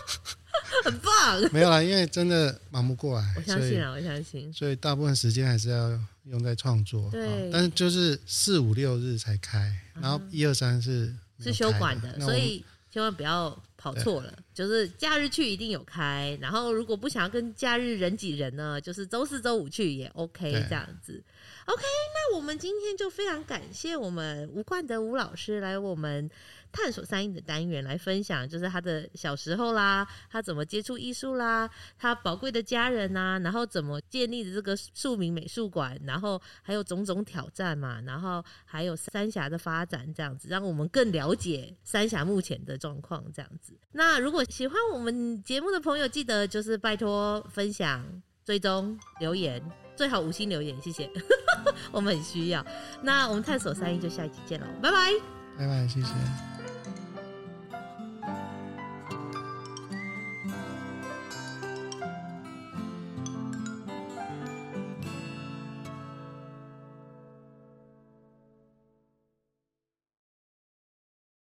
[0.84, 1.40] 很棒。
[1.50, 3.34] 没有啦，因为真的忙不过来。
[3.36, 4.52] 我相信啊，我相信。
[4.52, 7.10] 所以大部分时间还是要用在创作。
[7.10, 7.50] 对。
[7.50, 14.32] 但是就是四五六日才开，然后一二三是是休馆的，所以千万不要跑错了。
[14.52, 21.22] 就是假日去一定有开，然后如果不想要跟假日人挤人呢，就是周四周五去也 OK 这样子。
[21.66, 26.28] OK，那我们今天就非常感谢我们吴冠德吴老师来我们
[26.72, 43.72] 探索三义的单元来分享，就是他的小时候啦，他怎么接触艺术啦，他宝贵的家人呐、然后怎么建立的这个庶民美术馆，然后还有种种挑战嘛，然后还有三峡的发展这样子，让我们更了解三峡目前的状况这样子。
[43.92, 48.04] 那如果喜欢我们节目的朋友，记得就是拜托分享、
[48.44, 49.62] 追踪、留言。
[49.96, 51.10] 最好五星留言，谢谢，
[51.90, 52.64] 我们很需要。
[53.02, 55.12] 那我们探索三一就下一期见喽，拜拜，
[55.58, 56.51] 拜拜，谢谢。